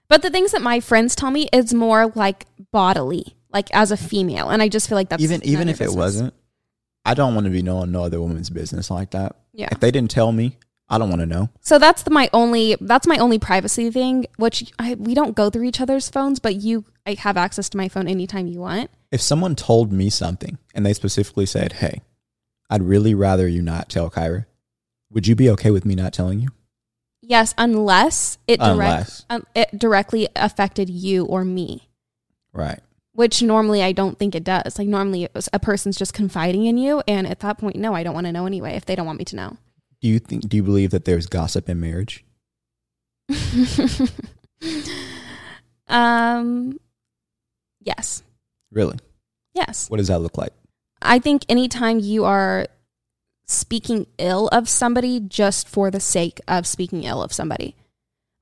[0.07, 3.97] But the things that my friends tell me is more like bodily, like as a
[3.97, 5.95] female, and I just feel like that's even even if it business.
[5.95, 6.33] wasn't,
[7.05, 9.35] I don't want to be knowing no other woman's business like that.
[9.53, 9.69] Yeah.
[9.71, 10.57] If they didn't tell me,
[10.89, 11.49] I don't want to know.
[11.61, 14.27] So that's the, my only that's my only privacy thing.
[14.37, 17.77] Which I, we don't go through each other's phones, but you I have access to
[17.77, 18.89] my phone anytime you want.
[19.11, 22.01] If someone told me something and they specifically said, "Hey,
[22.69, 24.45] I'd really rather you not tell Kyrah,"
[25.11, 26.49] would you be okay with me not telling you?
[27.21, 29.25] Yes, unless it direct, Unless.
[29.31, 31.89] um, it directly affected you or me,
[32.53, 32.79] Right.
[33.15, 34.77] Which normally I don't think it does.
[34.77, 38.13] Like normally a person's just confiding in you, and at that point, no, I don't
[38.13, 39.57] want to know anyway if they don't want me to know.
[40.01, 40.47] Do you think?
[40.47, 42.23] Do you believe that there's gossip in marriage?
[45.87, 46.79] um,
[47.81, 48.23] yes,
[48.71, 48.97] Really?
[49.53, 49.89] yes.
[49.89, 50.53] What does that look like?
[51.01, 52.67] I think anytime you are
[53.47, 57.75] speaking ill of somebody just for the sake of speaking ill of somebody.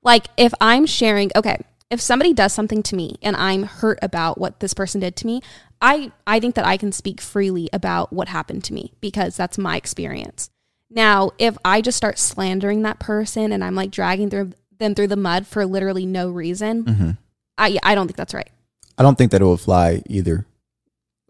[0.02, 1.58] Like if I'm sharing, okay,
[1.90, 5.26] if somebody does something to me and I'm hurt about what this person did to
[5.26, 5.42] me,
[5.80, 9.58] I I think that I can speak freely about what happened to me because that's
[9.58, 10.50] my experience.
[10.90, 15.08] Now, if I just start slandering that person and I'm like dragging through them through
[15.08, 17.10] the mud for literally no reason, Mm-hmm.
[17.58, 18.50] I I don't think that's right.
[18.98, 20.46] I don't think that it will fly either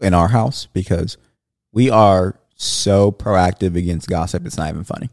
[0.00, 1.16] in our house because
[1.72, 4.46] we are so proactive against gossip.
[4.46, 5.10] It's not even funny.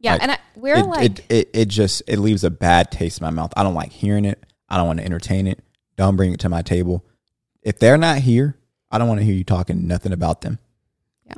[0.00, 2.90] Yeah, Like, and I, we're it, like it, it it just it leaves a bad
[2.90, 3.52] taste in my mouth.
[3.56, 4.42] I don't like hearing it.
[4.74, 5.60] I don't want to entertain it.
[5.96, 7.04] Don't bring it to my table.
[7.62, 8.58] If they're not here,
[8.90, 10.58] I don't want to hear you talking nothing about them.
[11.24, 11.34] Yeah.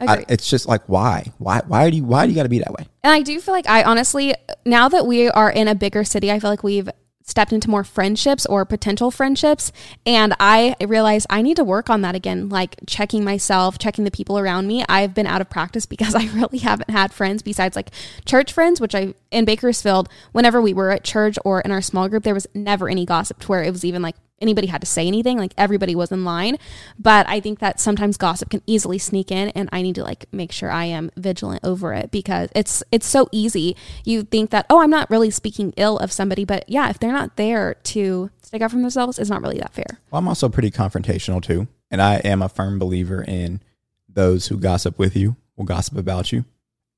[0.00, 2.60] I, it's just like why, why, why do you, why do you got to be
[2.60, 2.86] that way?
[3.02, 6.32] And I do feel like I honestly, now that we are in a bigger city,
[6.32, 6.88] I feel like we've
[7.28, 9.70] stepped into more friendships or potential friendships.
[10.06, 14.10] And I realized I need to work on that again, like checking myself, checking the
[14.10, 14.84] people around me.
[14.88, 17.90] I've been out of practice because I really haven't had friends besides like
[18.24, 22.08] church friends, which I, in Bakersfield, whenever we were at church or in our small
[22.08, 24.86] group, there was never any gossip to where it was even like anybody had to
[24.86, 25.38] say anything.
[25.38, 26.56] Like everybody was in line.
[26.98, 30.26] But I think that sometimes gossip can easily sneak in and I need to like
[30.32, 33.76] make sure I am vigilant over it because it's it's so easy.
[34.04, 37.12] You think that, oh, I'm not really speaking ill of somebody, but yeah, if they're
[37.12, 40.00] not there to stick up for themselves, it's not really that fair.
[40.10, 43.60] Well, I'm also pretty confrontational too, and I am a firm believer in
[44.08, 46.44] those who gossip with you will gossip about you,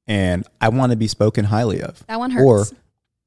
[0.06, 2.06] and I want to be spoken highly of.
[2.06, 2.72] That one hurts.
[2.72, 2.76] Or-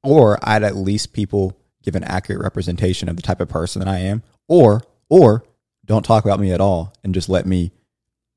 [0.06, 3.88] or I'd at least people give an accurate representation of the type of person that
[3.88, 5.44] I am, or or
[5.84, 7.70] don't talk about me at all and just let me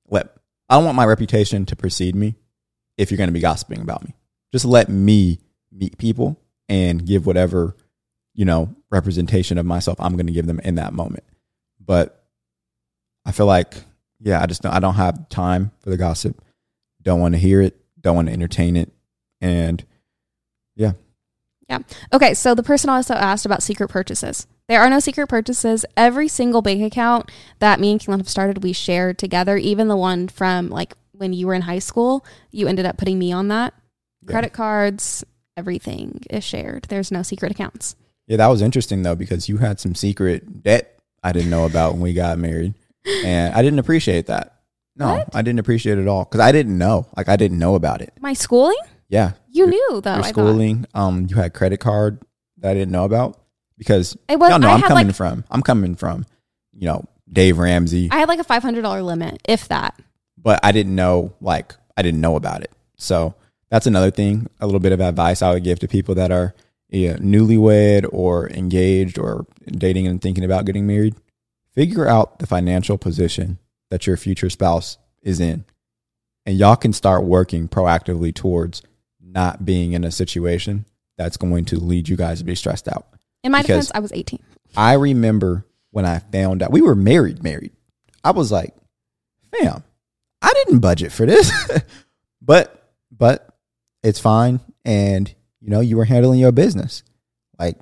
[0.08, 0.36] let
[0.70, 2.36] I don't want my reputation to precede me
[2.98, 4.16] if you're going to be gossiping about me.
[4.52, 5.40] Just let me
[5.72, 7.76] meet people and give whatever,
[8.34, 11.24] you know, representation of myself I'm going to give them in that moment.
[11.80, 12.26] But
[13.26, 13.76] I feel like
[14.20, 16.42] yeah, I just don't, I don't have time for the gossip.
[17.02, 18.92] Don't want to hear it, don't want to entertain it
[19.40, 19.84] and
[22.14, 24.48] Okay, so the person also asked about secret purchases.
[24.68, 25.86] There are no secret purchases.
[25.96, 29.58] Every single bank account that me and Kaelin have started, we shared together.
[29.58, 33.18] Even the one from like when you were in high school, you ended up putting
[33.20, 33.74] me on that.
[34.24, 34.32] Yeah.
[34.32, 35.24] Credit cards,
[35.56, 36.86] everything is shared.
[36.90, 37.96] There's no secret accounts.
[38.28, 41.94] Yeah, that was interesting though because you had some secret debt I didn't know about
[41.94, 42.74] when we got married,
[43.26, 44.54] and I didn't appreciate that.
[44.96, 45.36] No, What?
[45.36, 47.08] I didn't appreciate it at all because I didn't know.
[47.16, 48.14] Like I didn't know about it.
[48.20, 48.78] My schooling?
[49.10, 50.16] Yeah, You Your- knew though.
[50.16, 50.86] your schooling.
[50.94, 52.22] Um, you had credit card
[52.58, 53.40] that I didn't know about
[53.78, 54.50] because It was.
[54.50, 55.44] y'all know I I'm coming like from.
[55.50, 56.26] I'm coming from,
[56.74, 60.00] you know, Dave Ramsey, I had like a five hundred dollar limit, if that.
[60.38, 61.34] but I didn't know.
[61.42, 62.72] Like I didn't know about it.
[62.98, 63.36] So
[63.70, 64.48] that's another thing.
[64.62, 66.54] A little bit of advice I would give to people that are
[66.94, 71.16] newlywed or engaged or dating and thinking about getting married.
[71.74, 75.66] Figure out the financial position that your future spouse is in,
[76.46, 78.82] and y'all can start working proactively towards
[79.38, 80.84] not being in a situation
[81.16, 83.06] that's going to lead you guys to be stressed out.
[83.44, 84.42] In my Because- defense, I was eighteen.
[84.76, 87.72] I remember when I found out we were married, married.
[88.24, 88.74] I was like,
[89.56, 89.84] fam,
[90.42, 91.52] I didn't budget for this.
[92.42, 93.48] but but
[94.02, 94.60] it's fine.
[94.84, 95.32] And
[95.62, 97.04] you know, you were handling your business.
[97.60, 97.78] Like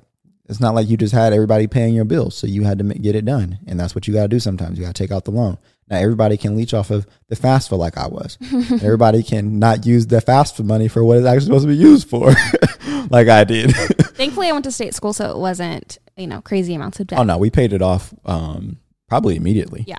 [0.48, 2.36] it's not like you just had everybody paying your bills.
[2.36, 3.58] So you had to get it done.
[3.66, 4.78] And that's what you gotta do sometimes.
[4.78, 5.56] You gotta take out the loan.
[5.88, 8.38] Not everybody can leech off of the fast food like I was.
[8.82, 11.76] everybody can not use the fast food money for what it's actually supposed to be
[11.76, 12.34] used for,
[13.10, 13.74] like I did.
[14.16, 17.18] Thankfully, I went to state school, so it wasn't you know crazy amounts of debt.
[17.18, 18.78] oh no, we paid it off um,
[19.08, 19.84] probably immediately.
[19.86, 19.98] Yeah.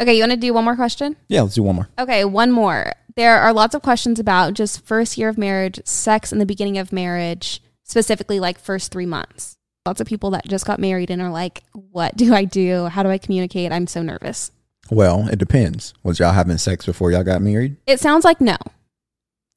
[0.00, 1.16] Okay, you want to do one more question?
[1.28, 1.88] Yeah, let's do one more.
[1.98, 2.92] Okay, one more.
[3.16, 6.78] There are lots of questions about just first year of marriage, sex in the beginning
[6.78, 9.56] of marriage, specifically like first three months.
[9.84, 12.86] Lots of people that just got married and are like, what do I do?
[12.86, 13.72] How do I communicate?
[13.72, 14.52] I'm so nervous.
[14.90, 15.94] Well, it depends.
[16.02, 17.76] Was y'all having sex before y'all got married?
[17.86, 18.56] It sounds like no.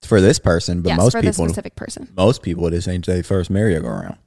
[0.03, 2.09] For this person, but yes, most for people, specific person.
[2.17, 4.17] most people, this ain't their first merry-go-round.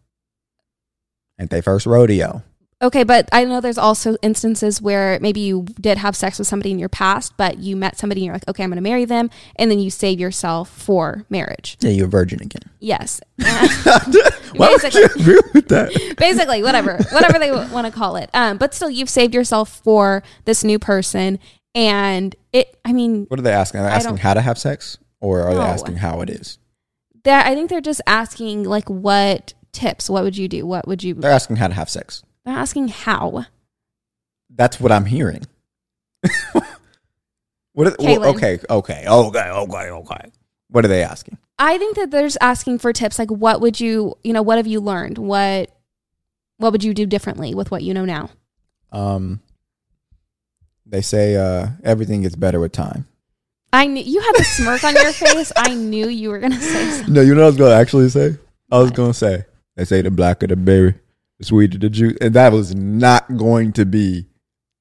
[1.41, 2.45] Ain't their first rodeo.
[2.83, 6.71] Okay, but I know there's also instances where maybe you did have sex with somebody
[6.71, 9.05] in your past, but you met somebody and you're like, okay, I'm going to marry
[9.05, 11.79] them, and then you save yourself for marriage.
[11.81, 12.63] Yeah, you're a virgin again.
[12.81, 13.21] Yes.
[13.39, 15.03] Why would you Basically.
[15.23, 16.15] agree with that?
[16.19, 20.23] basically whatever whatever they want to call it um but still you've saved yourself for
[20.45, 21.39] this new person
[21.75, 23.81] and it i mean What are they asking?
[23.81, 26.59] Are they asking how to have sex, or are they asking how it is?
[27.25, 31.03] that i think they're just asking like what tips what would you do what would
[31.03, 32.23] you They're asking how to have sex.
[32.45, 33.47] They're asking how
[34.51, 35.43] That's what I'm hearing.
[37.73, 37.89] what?
[37.89, 40.31] Are, well, okay, okay, okay, okay, okay.
[40.69, 41.39] What are they asking?
[41.57, 44.57] i think that they're just asking for tips like what would you you know what
[44.57, 45.71] have you learned what
[46.57, 48.29] what would you do differently with what you know now
[48.91, 49.39] Um,
[50.85, 53.07] they say uh, everything gets better with time.
[53.73, 56.91] i knew you had a smirk on your face i knew you were gonna say
[56.91, 58.37] something No, you know what I was gonna actually say?
[58.73, 58.97] I was What?
[58.97, 59.45] gonna say
[59.77, 60.95] they say the blacker the berry,
[61.39, 64.27] the sweeter the juice, and that was not going to be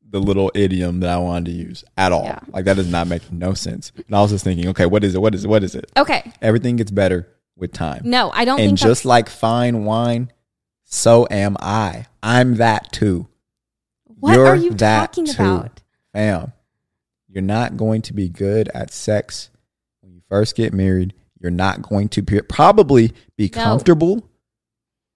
[0.09, 2.25] the little idiom that I wanted to use at all.
[2.25, 2.39] Yeah.
[2.49, 3.91] Like that does not make no sense.
[4.05, 5.21] And I was just thinking, okay, what is it?
[5.21, 5.47] What is it?
[5.47, 5.91] What is it?
[5.97, 8.01] okay Everything gets better with time.
[8.03, 10.31] no i don't and think just like fine wine,
[10.83, 12.07] so am I.
[12.23, 13.27] I'm that too.
[14.05, 15.41] what you're are you that talking too.
[15.43, 15.81] about
[16.13, 16.53] Fam,
[17.27, 19.49] you're not going to be good at sex
[20.01, 21.13] when you first get married.
[21.39, 23.63] You're not going to be, probably be No.
[23.63, 24.29] comfortable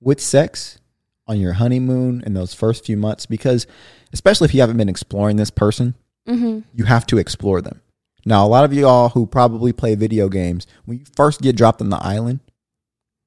[0.01, 0.79] with sex
[1.27, 3.67] on your honeymoon in those first few months because,
[4.13, 5.95] especially if you haven't been exploring this person,
[6.27, 6.59] mm-hmm.
[6.73, 7.81] you have to explore them.
[8.25, 11.81] Now, a lot of y'all who probably play video games, when you first get dropped
[11.81, 12.41] on the island,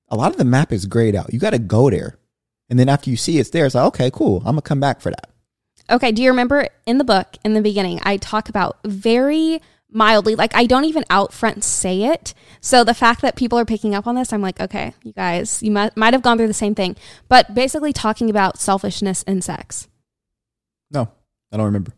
[0.08, 1.32] a lot of the map is grayed out.
[1.32, 2.18] You got to go there.
[2.68, 4.42] And then after you see it's there, it's like, okay, cool.
[4.44, 5.30] I'm to come back for that.
[5.90, 9.60] Okay, do you remember in the book in the beginning I talk about very
[9.92, 12.34] mildly like I don't even out front say it.
[12.60, 15.62] So the fact that people are picking up on this I'm like, okay, you guys,
[15.62, 16.96] you might might have gone through the same thing.
[17.28, 19.88] But basically talking about selfishness in sex.
[20.90, 21.08] No,
[21.52, 21.92] I don't remember.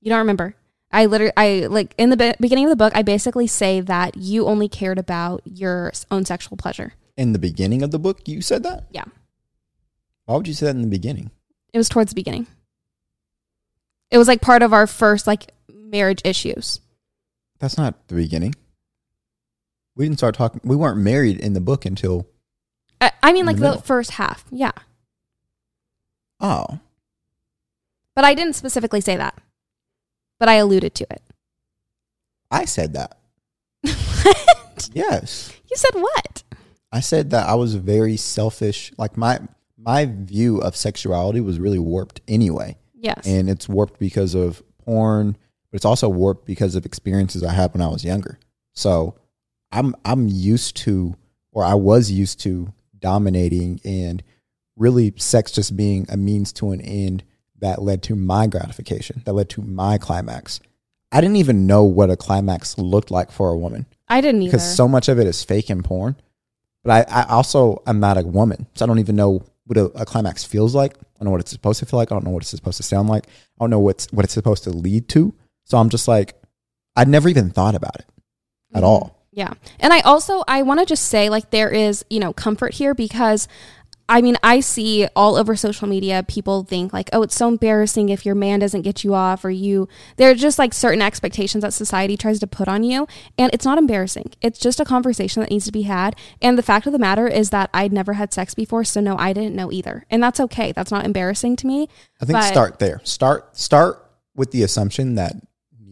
[0.00, 0.54] You don't remember.
[0.92, 4.16] I literally I like in the be- beginning of the book I basically say that
[4.16, 6.92] you only cared about your own sexual pleasure.
[7.16, 8.84] In the beginning of the book, you said that?
[8.90, 9.04] Yeah.
[10.26, 11.30] Why would you say that in the beginning?
[11.72, 12.46] It was towards the beginning.
[14.10, 16.80] It was like part of our first like marriage issues.
[17.58, 18.54] That's not the beginning.
[19.94, 20.60] We didn't start talking.
[20.64, 22.26] We weren't married in the book until,
[23.00, 24.44] I, I mean like the the first half.
[24.50, 24.72] Yeah.
[26.40, 26.80] oh,
[28.14, 29.40] But I didn't specifically say that.
[30.38, 31.22] But I alluded to it.
[32.50, 33.16] I said that.
[33.82, 34.90] what?
[34.92, 35.52] Yes.
[35.70, 36.42] You said what?
[36.92, 38.92] I said that I was very selfish.
[38.98, 39.40] Like my
[39.78, 42.76] my view of sexuality was really warped anyway.
[42.94, 43.26] Yes.
[43.26, 45.36] And it's warped because of porn,
[45.76, 48.38] but it's also warped because of experiences I had when I was younger.
[48.72, 49.14] So
[49.70, 51.14] I'm I'm used to
[51.52, 54.22] or I was used to dominating and
[54.76, 57.24] really sex just being a means to an end
[57.58, 60.60] that led to my gratification, that led to my climax.
[61.12, 64.52] I didn't even know what a climax looked like for a woman I didn't either.
[64.52, 66.16] because so much of it is fake and porn.
[66.84, 69.84] But I, I also am not a woman, so I don't even know what a,
[70.00, 70.96] a climax feels like.
[70.96, 72.10] I don't know what it's supposed to feel like.
[72.10, 73.26] I don't know what it's supposed to sound like.
[73.26, 75.34] I don't know what's what it's supposed to lead to.
[75.66, 76.34] So I'm just like,
[76.96, 78.06] I'd never even thought about it
[78.74, 78.86] at Mhm.
[78.86, 79.16] all.
[79.32, 79.52] Yeah.
[79.78, 82.94] And I also I want to just say like there is, you know, comfort here
[82.94, 83.46] because
[84.08, 88.08] I mean, I see all over social media people think like, "Oh, it's so embarrassing
[88.08, 91.62] if your man doesn't get you off or you there are just like certain expectations
[91.62, 94.30] that society tries to put on you, and it's not embarrassing.
[94.40, 96.14] It's just a conversation that needs to be had.
[96.40, 99.16] And the fact of the matter is that I'd never had sex before, so no,
[99.18, 100.06] I didn't know either.
[100.08, 100.70] And that's okay.
[100.70, 101.88] That's not embarrassing to me.
[102.22, 103.00] I think But- start there.
[103.02, 104.06] Start start
[104.36, 105.34] with the assumption that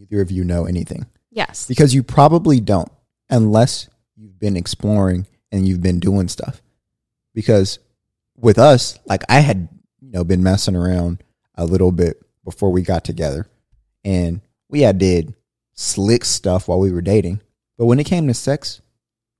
[0.09, 1.67] neither of you know anything Yes.
[1.67, 2.91] because you probably don't
[3.29, 6.61] unless you've been exploring and you've been doing stuff.
[7.33, 7.79] Because
[8.37, 9.67] with us, like I had,
[10.01, 11.23] you know, been messing around
[11.55, 13.47] a little bit before we got together,
[14.03, 15.33] and we had did
[15.73, 17.41] slick stuff while we were dating.
[17.77, 18.81] But when it came to sex,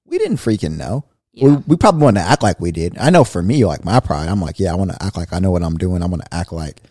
[0.05, 1.05] we didn't freaking know.
[1.33, 1.61] We, Yeah.
[1.67, 2.97] we probably want to act like we did.
[2.97, 5.31] I know for me, like my pride, I'm like, yeah, I want to act like
[5.33, 6.01] I know what I'm doing.
[6.01, 6.81] I want to act like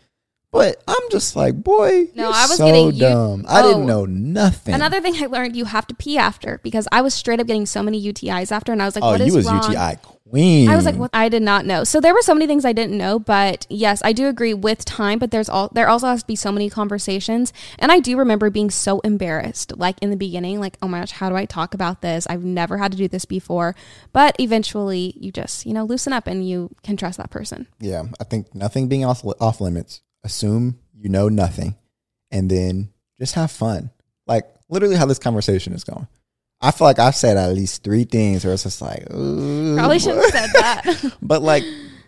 [0.55, 3.45] But I'm just like, boy, No, I was so getting you- dumb.
[3.49, 3.87] I didn't Oh.
[3.87, 4.73] know nothing.
[4.73, 7.67] Another thing I learned, you have to pee after because I was straight up getting
[7.67, 9.97] so many UTIs after, and I was like, oh, "What is you was wrong?" UTI
[10.31, 10.69] queen.
[10.69, 11.83] I was like, "What?" I did not know.
[11.83, 14.85] So there were so many things I didn't know, but yes, I do agree with
[14.85, 15.19] time.
[15.19, 18.49] But there's all there also has to be so many conversations, and I do remember
[18.49, 21.75] being so embarrassed, like in the beginning, like, "Oh my gosh, how do I talk
[21.75, 22.29] about this?
[22.31, 23.75] I've never had to do this before."
[24.13, 27.67] But eventually, you just you know loosen up and you can trust that person.
[27.81, 30.01] Yeah, I think nothing being off, off limits.
[30.25, 31.77] Assume you know nothing,
[32.31, 33.91] and then just have fun.
[34.27, 36.09] Like literally, how this conversation is going.
[36.61, 39.99] I feel like I've said at least three things where it's just like, Ooh, Probably
[39.99, 41.17] shouldn't have said that.
[41.23, 41.63] but like,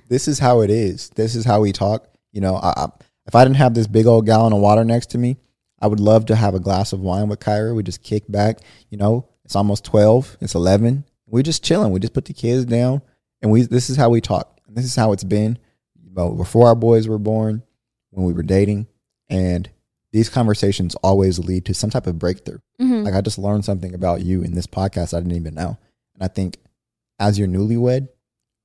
[0.08, 1.10] this is how it is.
[1.10, 2.08] This is how we talk.
[2.32, 2.86] You know, I, I,
[3.26, 5.36] if I didn't have this big old gallon of water next to me,
[5.80, 7.74] I would love to have a glass of wine with Kyrah.
[7.74, 8.60] We just kick back.
[8.88, 10.36] You know, it's almost twelve.
[10.40, 11.04] It's eleven.
[11.26, 11.92] We're just chilling.
[11.92, 13.02] We just put the kids down,
[13.42, 13.62] and we.
[13.62, 14.58] This is how we talk.
[14.68, 15.58] This is how it's been.
[16.02, 17.62] You know, before our boys were born,
[18.16, 18.86] when we were dating,
[19.28, 19.68] and
[20.12, 22.58] these conversations always lead to some type of breakthrough.
[22.80, 23.04] Mhm.
[23.04, 25.76] Like I just learned something about you in this podcast I didn't even know.
[26.14, 26.56] And I think
[27.18, 28.08] as your newlywed,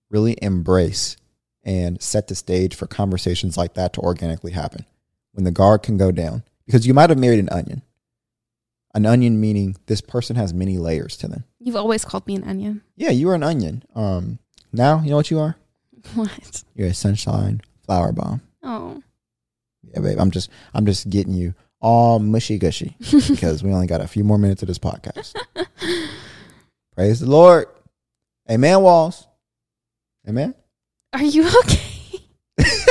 [0.10, 1.18] really embrace
[1.64, 4.86] and set the stage for conversations like that to organically happen.
[5.34, 6.43] When the guard can go down.
[6.66, 7.82] Because you might have married an onion.
[8.93, 11.43] An onion meaning this person has many layers to them.
[11.60, 12.82] You've always called me an onion.
[12.95, 13.84] Yeah, you are an onion.
[13.95, 14.39] Um
[14.72, 15.58] now you know what you are?
[16.16, 16.64] What?
[16.76, 18.41] You're a sunshine flower bomb.
[18.64, 19.02] Oh,
[19.84, 20.20] Yeah, babe.
[20.20, 22.96] I'm just I'm just getting you all mushy gushy
[23.28, 25.36] because we only got a few more minutes of this podcast.
[26.96, 27.68] Praise the Lord.
[28.50, 29.28] Amen, Walls.
[30.28, 30.54] Amen.
[31.14, 31.80] are you okay?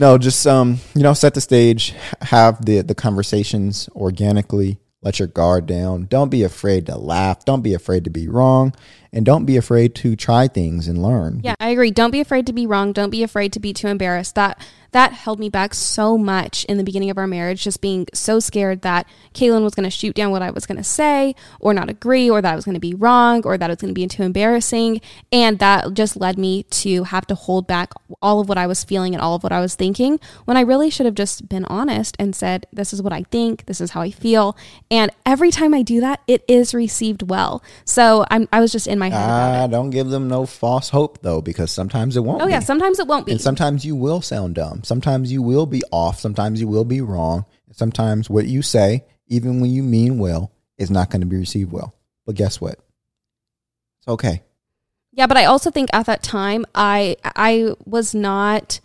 [0.00, 5.28] No, just um, you know, set the stage, have the the conversations organically, let your
[5.28, 6.06] guard down.
[6.06, 7.44] Don't be afraid to laugh.
[7.44, 8.74] Don't be afraid to be wrong.
[9.12, 11.40] And don't be afraid to try things and learn.
[11.42, 11.90] Yeah, I agree.
[11.90, 12.92] Don't be afraid to be wrong.
[12.92, 14.34] Don't be afraid to be too embarrassed.
[14.34, 14.62] That
[14.92, 18.40] that held me back so much in the beginning of our marriage, just being so
[18.40, 21.72] scared that Kaelin was going to shoot down what I was going to say, or
[21.74, 23.94] not agree, or that I was going to be wrong, or that it was going
[23.94, 25.00] to be too embarrassing,
[25.32, 28.84] and that just led me to have to hold back all of what I was
[28.84, 31.64] feeling and all of what I was thinking when I really should have just been
[31.66, 33.66] honest and said, "This is what I think.
[33.66, 34.56] This is how I feel."
[34.90, 37.62] And every time I do that, it is received well.
[37.84, 41.20] So I'm I was just in my head Ah, don't give them no false hope
[41.22, 42.42] though, because sometimes it won't.
[42.42, 42.52] Oh be.
[42.52, 43.32] yeah, sometimes it won't be.
[43.32, 44.79] And sometimes you will sound dumb.
[44.82, 46.20] Sometimes you will be off.
[46.20, 47.44] Sometimes you will be wrong.
[47.72, 51.72] Sometimes what you say, even when you mean well, is not going to be received
[51.72, 51.94] well.
[52.26, 52.78] But guess what?
[53.98, 54.42] It's okay.
[55.12, 58.80] Yeah, but I also think at that time I I was not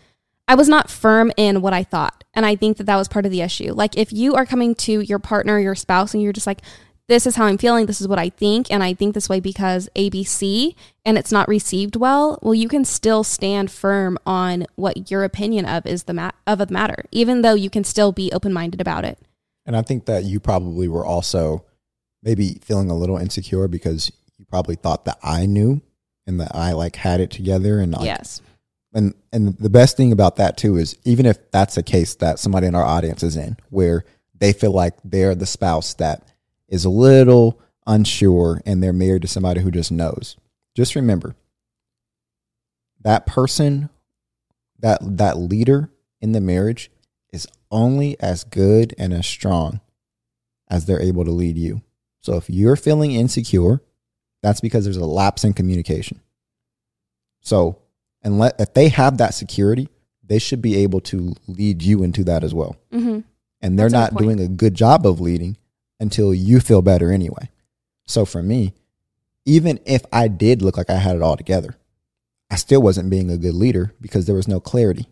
[0.47, 2.23] I was not firm in what I thought.
[2.33, 3.73] And I think that that was part of the issue.
[3.73, 6.61] Like if you are coming to your partner, your spouse and you're just like
[7.08, 9.39] this is how I'm feeling, this is what I think and I think this way
[9.39, 15.12] because ABC and it's not received well, well you can still stand firm on what
[15.12, 18.32] your opinion of is the ma- of the matter, even though you can still be
[18.32, 19.20] open-minded about it.
[19.66, 21.66] And I think that you probably were also
[22.24, 25.82] maybe feeling a little insecure because you probably thought that I knew
[26.28, 28.41] and that I like had it together and like, yes.
[28.93, 32.39] and and the best thing about that too is even if that's a case that
[32.39, 34.06] somebody in our audience is in where
[34.38, 36.28] they feel like they're the spouse that
[36.68, 40.38] is a little unsure and they're married to somebody who just knows
[40.76, 41.36] just remember
[43.01, 43.89] that person
[44.80, 45.89] that that leader
[46.20, 46.89] in the marriage
[47.32, 49.80] is only as good and as strong
[50.68, 51.82] as they're able to lead you
[52.22, 53.82] so if you're feeling insecure
[54.41, 56.20] that's because there's a lapse in communication
[57.41, 57.78] so
[58.24, 59.88] and let if they have that security,
[60.24, 62.76] they should be able to lead you into that as well.
[62.91, 63.24] Mhm.
[63.61, 65.55] And they're That's not doing a good job of leading
[65.99, 67.49] until you feel better anyway.
[68.05, 68.73] So for me,
[69.45, 71.75] even if I did look like I had it all together,
[72.49, 75.03] I still wasn't being a good leader because there was no clarity.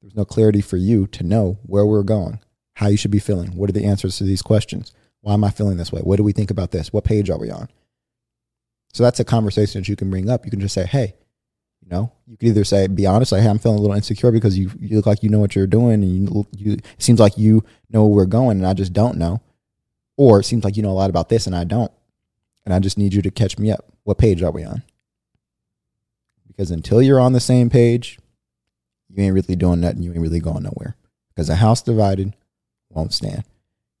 [0.00, 2.40] There was no clarity for you to know where we're going,
[2.74, 3.56] how you should be feeling.
[3.56, 4.92] What are the answers to these questions?
[5.20, 6.00] Why am I feeling this way?
[6.00, 6.92] What do we think about this?
[6.92, 7.68] What page are we on?
[8.92, 10.44] So that's a conversation that you can bring up.
[10.44, 11.14] You can just say, hey,
[11.82, 14.32] you know, you could either say, be honest, like, hey, I'm feeling a little insecure
[14.32, 17.20] because you you look like you know what you're doing, and you, you it seems
[17.20, 19.40] like you know where we're going, and I just don't know,
[20.20, 21.90] or it seems like you know a lot about this and I don't,
[22.66, 23.86] and I just need you to catch me up.
[24.02, 24.82] What page are we on?
[26.46, 28.18] Because until you're on the same page,
[29.08, 30.02] you ain't really doing nothing.
[30.02, 30.94] You ain't really going nowhere.
[31.30, 32.36] Because a house divided
[32.90, 33.44] won't stand,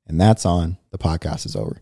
[0.06, 0.76] and that's on.
[0.90, 1.80] The podcast is over.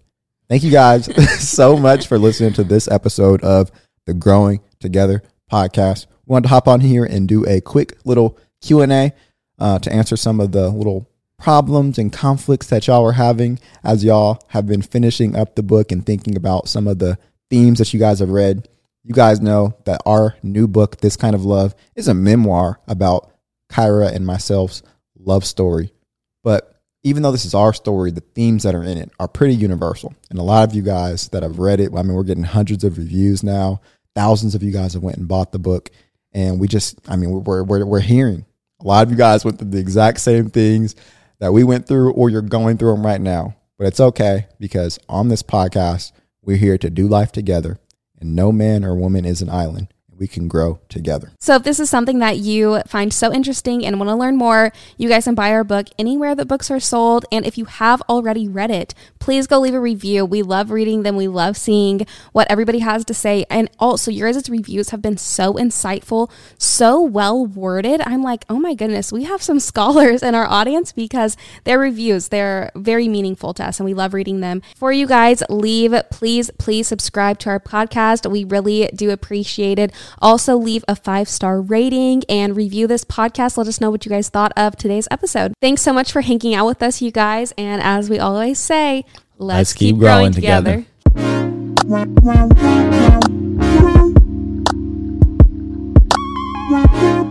[0.48, 1.08] Thank you guys
[1.40, 3.72] so much for listening to this episode of
[4.06, 6.06] the Growing Together podcast.
[6.26, 9.12] We wanted to hop on here and do a quick little Q and A
[9.58, 11.07] uh, to answer some of the little
[11.38, 15.92] problems and conflicts that y'all are having as y'all have been finishing up the book
[15.92, 17.16] and thinking about some of the
[17.48, 18.68] themes that you guys have read.
[19.04, 23.30] You guys know that our new book, This Kind of Love, is a memoir about
[23.70, 24.82] Kyrah and myself's
[25.18, 25.92] love story.
[26.42, 26.74] But
[27.04, 30.14] even though this is our story, the themes that are in it are pretty universal.
[30.30, 32.84] And a lot of you guys that have read it, I mean, we're getting hundreds
[32.84, 33.80] of reviews now.
[34.14, 35.90] Thousands of you guys have went and bought the book.
[36.32, 38.44] And we just, I mean, we're, we're, we're hearing
[38.80, 40.94] a lot of you guys went through the exact same things
[41.38, 43.56] that we went through or you're going through them right now.
[43.78, 46.12] But it's okay because on this podcast,
[46.42, 47.78] we're here to do life together
[48.20, 51.32] and no man or woman is an island we can grow together.
[51.38, 54.72] So, if this is something that you find so interesting and want to learn more,
[54.96, 57.24] you guys can buy our book anywhere that books are sold.
[57.30, 60.24] And if you have already read it, please go leave a review.
[60.24, 63.44] We love reading them, we love seeing what everybody has to say.
[63.50, 68.00] And also, your guys' reviews have been so insightful, so well worded.
[68.04, 72.28] I'm like, oh my goodness, we have some scholars in our audience because their reviews,
[72.28, 74.62] they're very meaningful to us and we love reading them.
[74.76, 78.30] For you guys, leave, please, please subscribe to our podcast.
[78.30, 79.92] We really do appreciate it.
[80.20, 83.56] Also, leave a five star rating and review this podcast.
[83.56, 85.54] Let us know what you guys thought of today's episode.
[85.60, 87.52] Thanks so much for hanging out with us, you guys.
[87.58, 89.04] And as we always say,
[89.38, 90.84] let's, let's keep, keep, growing, growing together.
[91.14, 92.44] together.